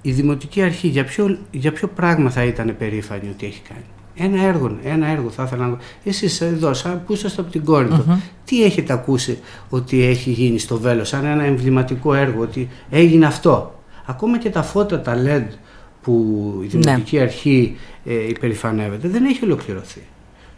Η, 0.01 0.11
Δημοτική 0.11 0.61
Αρχή 0.61 0.87
για 0.87 1.05
ποιο, 1.05 1.37
για 1.51 1.71
ποιο 1.71 1.87
πράγμα 1.87 2.29
θα 2.29 2.43
ήταν 2.43 2.75
περήφανη 2.77 3.29
ότι 3.29 3.45
έχει 3.45 3.61
κάνει; 3.67 3.85
Ένα 4.15 4.43
έργο, 4.43 4.77
ένα 4.83 5.07
έργο 5.07 5.29
θα 5.29 5.43
ήθελα 5.43 5.67
να... 5.67 5.77
Εσείς 6.03 6.41
εδώ, 6.41 6.73
σαν 6.73 7.03
που 7.05 7.13
είσαστε 7.13 7.41
από 7.41 7.51
την 7.51 7.63
κορυφη 7.63 8.01
τι 8.45 8.63
έχετε 8.63 8.93
ακούσει 8.93 9.39
ότι 9.69 10.03
έχει 10.03 10.31
γίνει 10.31 10.59
στο 10.59 10.77
Βέλος, 10.79 11.07
σαν 11.07 11.25
ένα 11.25 11.43
εμβληματικό 11.43 12.13
έργο, 12.13 12.41
ότι 12.41 12.69
έγινε 12.89 13.25
αυτό; 13.25 13.73
Ακόμα 14.05 14.37
και 14.37 14.49
τα 14.49 14.63
φώτα, 14.63 15.01
τα 15.01 15.15
LED 15.25 15.53
που 16.01 16.13
η 16.61 16.75
ναι. 16.75 16.81
Δημοτική 16.81 17.19
Αρχή 17.19 17.77
ε, 18.05 18.27
υπερηφανεύεται, 18.27 19.07
δεν 19.07 19.25
έχει 19.25 19.43
ολοκληρωθεί. 19.43 20.01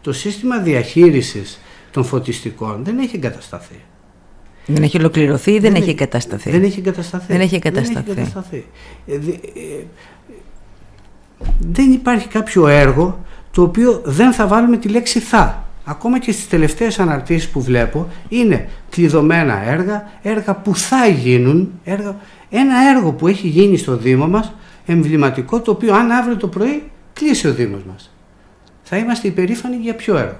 Το 0.00 0.12
σύστημα 0.12 0.58
διαχείρισης 0.58 1.60
των 1.90 2.04
φωτιστικών 2.04 2.84
δεν 2.84 2.98
έχει 2.98 3.16
εγκατασταθεί. 3.16 3.80
Δεν 4.66 4.82
έχει 4.82 4.98
ολοκληρωθεί 4.98 5.50
ή 5.50 5.58
δεν, 5.58 5.72
δεν 5.72 5.80
έχει 5.80 5.90
εγκατασταθεί. 5.90 6.50
Δεν 6.50 6.62
έχει 6.62 6.78
εγκατασταθεί. 6.78 7.32
Δεν 7.32 7.40
έχει 7.40 7.54
εγκατασταθεί. 7.54 8.12
Δεν, 8.12 8.24
έχει 8.24 8.64
ε, 9.06 9.14
ε, 9.14 9.84
δεν 11.58 11.92
υπάρχει 11.92 12.28
κάποιο 12.28 12.68
έργο 12.68 13.24
το 13.50 13.62
οποίο 13.62 14.00
δεν 14.04 14.32
θα 14.32 14.46
βάλουμε 14.46 14.76
τη 14.76 14.88
λέξη 14.88 15.20
θα. 15.20 15.66
ακόμα 15.84 16.18
και 16.18 16.32
στις 16.32 16.48
τελευταίες 16.48 16.98
αναρτήσεις 16.98 17.48
που 17.48 17.62
βλέπω 17.62 18.08
είναι 18.28 18.68
κλειδωμένα 18.90 19.62
έργα, 19.62 20.10
έργα 20.22 20.54
που 20.54 20.76
θα 20.76 21.06
γίνουν, 21.06 21.72
έργα, 21.84 22.16
ένα 22.50 22.74
έργο 22.96 23.12
που 23.12 23.28
έχει 23.28 23.48
γίνει 23.48 23.76
στο 23.76 23.96
Δήμο 23.96 24.28
μας, 24.28 24.52
εμβληματικό, 24.86 25.60
το 25.60 25.70
οποίο 25.70 25.94
αν 25.94 26.10
αύριο 26.10 26.36
το 26.36 26.48
πρωί 26.48 26.82
κλείσει 27.12 27.48
ο 27.48 27.54
Δήμος 27.54 27.82
μας. 27.84 28.14
Θα 28.82 28.96
είμαστε 28.96 29.28
υπερήφανοι 29.28 29.76
για 29.76 29.94
ποιο 29.94 30.16
έργο. 30.16 30.38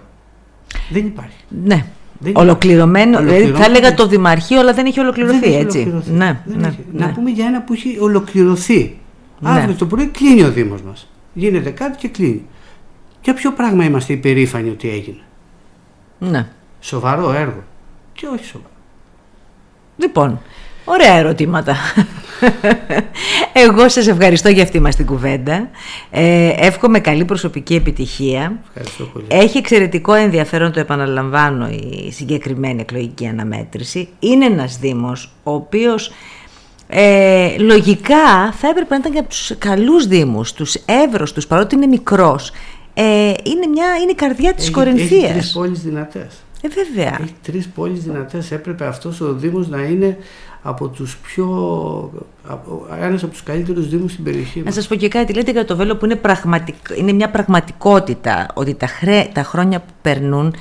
Δεν 0.90 1.06
υπάρχει. 1.06 1.36
Ναι. 1.64 1.84
Δεν 2.22 2.32
ολοκληρωμένο, 2.36 3.18
δηλαδή 3.18 3.46
θα 3.46 3.64
έλεγα 3.64 3.94
το 3.94 4.06
Δημαρχείο, 4.06 4.60
αλλά 4.60 4.72
δεν 4.72 4.86
έχει 4.86 5.00
ολοκληρωθεί, 5.00 5.50
δεν 5.50 5.60
έτσι. 5.60 5.78
Έχει 5.78 5.88
ολοκληρωθεί. 5.88 6.24
Ναι, 6.24 6.40
δεν 6.44 6.58
ναι, 6.60 6.66
έχει. 6.66 6.78
ναι. 6.92 7.06
Να 7.06 7.12
πούμε 7.12 7.30
για 7.30 7.46
ένα 7.46 7.62
που 7.62 7.72
έχει 7.72 7.96
ολοκληρωθεί. 8.00 8.98
Ναι. 9.40 9.50
Αύριο 9.50 9.74
το 9.74 9.86
πρωί 9.86 10.06
κλείνει 10.06 10.42
ο 10.42 10.50
Δήμος 10.50 10.82
μας. 10.82 11.08
Γίνεται 11.32 11.70
κάτι 11.70 11.96
και 11.96 12.08
κλείνει. 12.08 12.46
Για 13.22 13.34
ποιο 13.34 13.52
πράγμα 13.52 13.84
είμαστε 13.84 14.12
υπερήφανοι 14.12 14.70
ότι 14.70 14.88
έγινε; 14.90 15.20
Ναι. 16.18 16.46
Σοβαρό 16.80 17.32
έργο. 17.32 17.62
Και 18.12 18.26
όχι 18.26 18.44
σοβαρό. 18.44 18.70
Λοιπόν, 19.96 20.40
ωραία 20.84 21.14
ερωτήματα. 21.14 21.76
Εγώ 23.52 23.88
σας 23.88 24.06
ευχαριστώ 24.06 24.48
για 24.48 24.62
αυτή 24.62 24.80
μας 24.80 24.96
την 24.96 25.06
κουβέντα. 25.06 25.70
Ε, 26.10 26.52
εύχομαι 26.56 26.98
καλή 26.98 27.24
προσωπική 27.24 27.74
επιτυχία. 27.74 28.58
Ευχαριστώ 28.68 29.04
πολύ. 29.04 29.24
Έχει 29.28 29.58
εξαιρετικό 29.58 30.14
ενδιαφέρον, 30.14 30.72
το 30.72 30.80
επαναλαμβάνω, 30.80 31.68
η 31.68 32.12
συγκεκριμένη 32.12 32.80
εκλογική 32.80 33.26
αναμέτρηση. 33.26 34.08
Είναι 34.18 34.44
ένας 34.44 34.78
Δήμος 34.78 35.32
ο 35.42 35.52
οποίος 35.52 36.12
ε, 36.88 37.58
λογικά 37.58 38.52
θα 38.52 38.68
έπρεπε 38.68 38.94
να 38.94 38.96
ήταν 38.96 39.12
και 39.12 39.18
από 39.18 39.28
τους 39.28 39.52
καλούς 39.58 40.06
Δήμους, 40.06 40.52
τους 40.52 40.74
εύρωστους, 40.74 41.46
παρότι 41.46 41.74
είναι 41.74 41.86
μικρός. 41.86 42.50
Ε, 42.94 43.02
είναι, 43.42 43.66
μια, 43.72 43.86
είναι 44.02 44.10
η 44.10 44.14
καρδιά 44.14 44.54
της 44.54 44.64
έχει, 44.64 44.72
Κορινθίας. 44.72 45.22
Έχει 45.22 45.32
τρεις 45.32 45.52
πόλεις 45.52 45.80
δυνατές. 45.80 46.41
Ε, 46.62 46.68
βέβαια. 46.68 47.18
Έχει 47.20 47.34
τρεις 47.42 47.68
πόλεις 47.68 48.02
δυνατές. 48.02 48.52
Έπρεπε 48.52 48.84
αυτός 48.84 49.20
ο 49.20 49.34
Δήμος 49.34 49.68
να 49.68 49.82
είναι 49.82 50.16
από 50.62 50.88
τους 50.88 51.16
πιο... 51.16 51.46
Από, 52.46 52.86
ένας 53.00 53.22
από 53.22 53.32
τους 53.32 53.42
καλύτερους 53.42 53.88
δήμους 53.88 54.12
στην 54.12 54.24
περιοχή 54.24 54.58
μας. 54.58 54.66
Να 54.66 54.72
σας 54.72 54.86
πω 54.86 54.94
και 54.94 55.08
κάτι, 55.08 55.34
λέτε 55.34 55.50
για 55.50 55.64
το 55.64 55.76
Βέλο 55.76 55.96
που 55.96 56.04
είναι, 56.04 56.16
πραγματικ... 56.16 56.76
είναι 56.96 57.12
μια 57.12 57.30
πραγματικότητα 57.30 58.46
ότι 58.54 58.74
τα, 58.74 58.86
χρέ... 58.86 59.28
τα 59.32 59.42
χρόνια 59.42 59.80
που 59.80 59.92
περνούν 60.02 60.54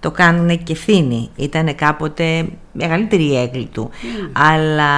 το 0.00 0.10
κάνουν 0.10 0.62
και 0.62 0.72
ευθύνη. 0.72 1.30
Ήταν 1.36 1.74
κάποτε 1.74 2.48
μεγαλύτερη 2.72 3.24
η 3.24 3.36
έγκλη 3.36 3.66
του. 3.66 3.90
Mm. 3.92 4.30
Αλλά 4.32 4.90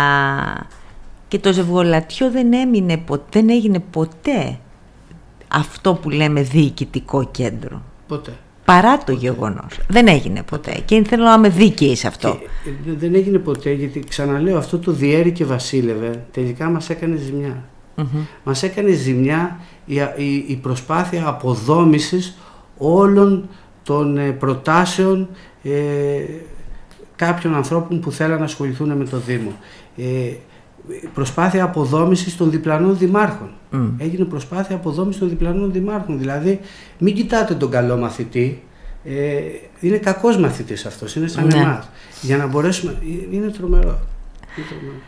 και 1.29 1.38
το 1.38 1.53
ζευγολατιό 1.53 2.31
δεν, 2.31 2.53
έμεινε, 2.53 2.97
ποτέ, 2.97 3.25
δεν 3.31 3.51
έγινε 3.51 3.79
ποτέ 3.79 4.59
αυτό 5.49 5.94
που 5.94 6.11
λέμε 6.11 6.42
διοικητικό 6.42 7.29
κέντρο. 7.31 7.83
Ποτέ. 8.09 8.33
Παρά 8.68 8.98
το 8.98 9.04
ποτέ. 9.04 9.18
γεγονός. 9.18 9.78
Δεν 9.88 10.09
έγινε 10.09 10.42
ποτέ. 10.42 10.83
Και 10.85 11.04
θέλω 11.09 11.24
να 11.24 11.33
είμαι 11.33 11.48
δίκαιη 11.48 11.96
σε 11.96 12.07
αυτό. 12.07 12.38
Και 12.85 12.90
δεν 12.98 13.14
έγινε 13.14 13.38
ποτέ 13.38 13.72
γιατί 13.72 14.00
ξαναλέω 14.09 14.59
αυτό 14.59 14.78
το 14.78 14.92
διέρη 14.92 15.33
και 15.33 15.44
βασίλευε 15.44 16.24
τελικά 16.33 16.68
μας 16.70 16.90
έκανε 16.90 17.16
ζημιά. 17.16 17.64
Mm-hmm. 17.96 18.26
Μας 18.44 18.62
έκανε 18.62 18.90
ζημιά 18.90 19.61
η, 19.85 19.94
η, 19.94 20.44
η 20.48 20.57
προσπάθεια 20.57 21.26
αποδόμησης 21.26 22.37
όλων 22.78 23.48
των 23.83 24.18
ε, 24.18 24.31
προτάσεων 24.31 25.28
ε, 25.62 25.70
κάποιων 27.16 27.54
ανθρώπων 27.54 28.00
που 28.00 28.11
θέλαν 28.11 28.38
να 28.38 28.44
ασχοληθούν 28.44 28.92
με 28.96 29.04
το 29.04 29.16
Δήμο. 29.16 29.52
Ε, 29.96 30.33
προσπάθεια 31.14 31.64
αποδόμησης 31.64 32.37
των 32.37 32.51
διπλανών 32.51 32.98
δημάρχων. 32.98 33.51
Mm. 33.72 33.90
Έγινε 33.98 34.24
προσπάθεια 34.24 34.77
αποδόμησης 34.77 35.20
των 35.20 35.29
διπλανών 35.29 35.72
δημάρχων. 35.72 36.18
Δηλαδή, 36.18 36.61
μην 36.98 37.14
κοιτάτε 37.14 37.55
τον 37.55 37.70
καλό 37.70 37.96
μαθητή. 37.96 38.62
Ε, 39.05 39.40
είναι 39.81 39.96
κακός 39.96 40.37
μαθητής 40.37 40.87
αυτός, 40.87 41.14
είναι 41.16 41.27
σαν 41.27 41.46
ναι. 41.46 41.59
εμάς. 41.59 41.90
Για 42.20 42.37
να 42.37 42.46
μπορέσουμε... 42.46 42.96
Είναι 43.31 43.48
τρομερό. 43.48 43.98
Είναι 44.57 44.66
τρομερό. 44.68 44.98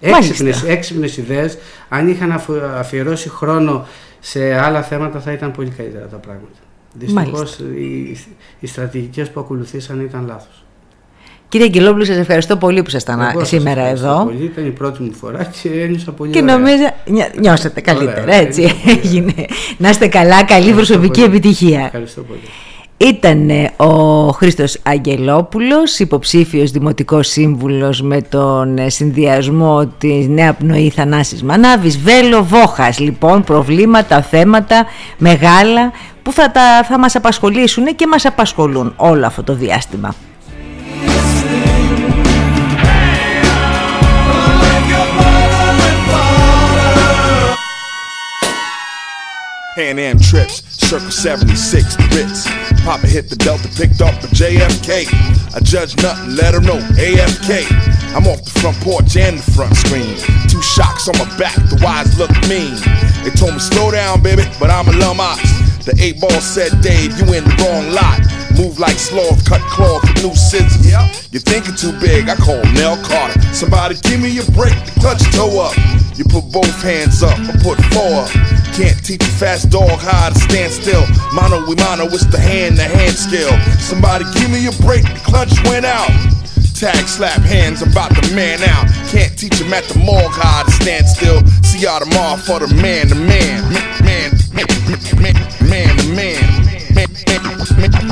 Έξυπνες, 0.00 0.62
έξυπνες 0.62 1.16
ιδέες. 1.16 1.58
Αν 1.88 2.08
είχαν 2.08 2.40
αφιερώσει 2.78 3.28
χρόνο 3.28 3.86
σε 4.20 4.54
άλλα 4.54 4.82
θέματα 4.82 5.20
θα 5.20 5.32
ήταν 5.32 5.52
πολύ 5.52 5.70
καλύτερα 5.70 6.06
τα 6.06 6.16
πράγματα. 6.16 6.58
Δυστυχώς 6.94 7.58
οι, 7.58 8.16
οι 8.60 8.66
στρατηγικές 8.66 9.30
που 9.30 9.40
ακολουθήσαν 9.40 10.00
ήταν 10.00 10.26
λάθος. 10.26 10.64
Κύριε 11.50 11.66
Αγγελόπουλου, 11.66 12.04
σας 12.04 12.16
ευχαριστώ 12.16 12.56
πολύ 12.56 12.82
που 12.82 12.88
ήσασταν 12.88 13.20
σήμερα 13.42 13.86
εδώ. 13.86 14.24
Πολύ, 14.24 14.44
ήταν 14.44 14.66
η 14.66 14.70
πρώτη 14.70 15.02
μου 15.02 15.12
φορά 15.20 15.50
και 15.62 15.68
ένιωσα 15.68 16.12
πολύ. 16.12 16.30
Και 16.30 16.42
ωραία. 16.42 16.56
νομίζω. 16.56 16.82
Νιώσατε 17.40 17.80
καλύτερα, 17.80 18.22
ωραία, 18.22 18.36
έτσι. 18.36 18.62
Έγινε. 19.02 19.34
Να 19.76 19.88
είστε 19.88 20.06
καλά, 20.06 20.44
καλή 20.44 20.72
προσωπική 20.72 21.20
πολύ. 21.20 21.32
επιτυχία. 21.32 21.80
Ευχαριστώ 21.84 22.22
πολύ. 22.22 22.40
Ήταν 22.96 23.50
ο 23.76 24.28
Χρήστος 24.28 24.78
Αγγελόπουλος, 24.82 25.98
υποψήφιος 25.98 26.70
δημοτικός 26.70 27.28
σύμβουλος 27.28 28.02
με 28.02 28.22
τον 28.22 28.78
συνδυασμό 28.86 29.86
της 29.98 30.28
Νέα 30.28 30.52
Πνοή 30.52 30.90
Θανάσης 30.90 31.42
Μανάβης, 31.42 31.98
Βέλο 31.98 32.44
Βόχας. 32.44 32.98
Λοιπόν, 32.98 33.44
προβλήματα, 33.44 34.22
θέματα 34.22 34.86
μεγάλα 35.18 35.92
που 36.22 36.32
θα, 36.32 36.50
τα, 36.50 36.84
θα 36.88 36.98
μας 36.98 37.16
απασχολήσουν 37.16 37.84
και 37.96 38.06
μας 38.06 38.24
απασχολούν 38.24 38.92
όλο 38.96 39.26
αυτό 39.26 39.42
το 39.42 39.54
διάστημα. 39.54 40.14
Pan 49.80 49.98
Am 49.98 50.18
trips, 50.18 50.62
circa 50.76 51.10
76 51.10 51.96
Ritz. 52.14 52.44
Papa 52.84 53.06
hit 53.06 53.30
the 53.30 53.36
Delta, 53.36 53.66
picked 53.68 54.02
up 54.02 54.12
a 54.22 54.26
JFK. 54.26 55.08
I 55.56 55.60
judge 55.60 55.96
nothing, 56.02 56.36
let 56.36 56.52
her 56.52 56.60
know 56.60 56.76
AFK. 57.00 57.64
I'm 58.14 58.26
off 58.26 58.44
the 58.44 58.50
front 58.60 58.76
porch 58.80 59.16
and 59.16 59.38
the 59.38 59.52
front 59.52 59.74
screen. 59.74 60.18
Two 60.50 60.60
shocks 60.60 61.08
on 61.08 61.16
my 61.16 61.24
back, 61.38 61.56
the 61.70 61.80
wise 61.82 62.12
look 62.18 62.28
mean. 62.44 62.76
They 63.24 63.30
told 63.30 63.54
me 63.54 63.58
slow 63.58 63.90
down, 63.90 64.22
baby, 64.22 64.42
but 64.60 64.68
I'm 64.68 64.86
a 64.86 64.92
lum 64.92 65.18
ox. 65.18 65.59
The 65.80 65.96
eight 65.96 66.20
ball 66.20 66.40
said, 66.44 66.82
Dave, 66.84 67.16
you 67.16 67.24
in 67.32 67.40
the 67.40 67.54
wrong 67.64 67.88
lot. 67.96 68.20
Move 68.60 68.78
like 68.78 69.00
sloth, 69.00 69.40
cut 69.48 69.64
cloth 69.72 70.04
with 70.04 70.20
new 70.20 70.34
scissors. 70.36 70.84
Yep. 70.84 71.32
You're 71.32 71.40
thinking 71.40 71.72
too 71.72 71.96
big, 71.96 72.28
I 72.28 72.36
call 72.36 72.60
Mel 72.76 73.00
Carter. 73.00 73.40
Somebody 73.56 73.96
give 74.04 74.20
me 74.20 74.36
a 74.36 74.44
break, 74.52 74.76
the 74.84 74.92
clutch 75.00 75.24
toe 75.32 75.48
up. 75.56 75.72
You 76.20 76.28
put 76.28 76.52
both 76.52 76.76
hands 76.84 77.24
up, 77.24 77.32
I 77.32 77.56
put 77.64 77.80
four 77.96 78.28
up. 78.28 78.30
Can't 78.76 79.00
teach 79.00 79.24
a 79.24 79.32
fast 79.40 79.72
dog 79.72 79.96
how 80.04 80.28
to 80.28 80.36
stand 80.36 80.68
still. 80.68 81.08
Mano 81.32 81.64
we 81.64 81.74
mano, 81.80 82.04
it's 82.12 82.28
the 82.28 82.36
hand 82.36 82.76
to 82.76 82.84
hand 82.84 83.16
skill. 83.16 83.48
Somebody 83.80 84.28
give 84.36 84.52
me 84.52 84.68
a 84.68 84.74
break, 84.84 85.08
the 85.08 85.22
clutch 85.24 85.56
went 85.64 85.88
out. 85.88 86.12
Tag 86.76 87.08
slap 87.08 87.40
hands, 87.40 87.80
I'm 87.80 87.92
about 87.92 88.12
to 88.20 88.34
man 88.36 88.60
out. 88.68 88.84
Can't 89.08 89.32
teach 89.32 89.56
him 89.56 89.72
at 89.72 89.84
the 89.84 89.96
morgue 89.98 90.36
how 90.36 90.64
to 90.64 90.70
stand 90.70 91.08
still. 91.08 91.40
See 91.64 91.80
y'all 91.88 92.00
tomorrow 92.00 92.36
for 92.36 92.60
the 92.60 92.68
man 92.68 93.08
to 93.08 93.16
man, 95.70 95.96
man, 96.16 96.34
man, 96.94 97.08
man, 97.78 97.90
man, 97.92 98.10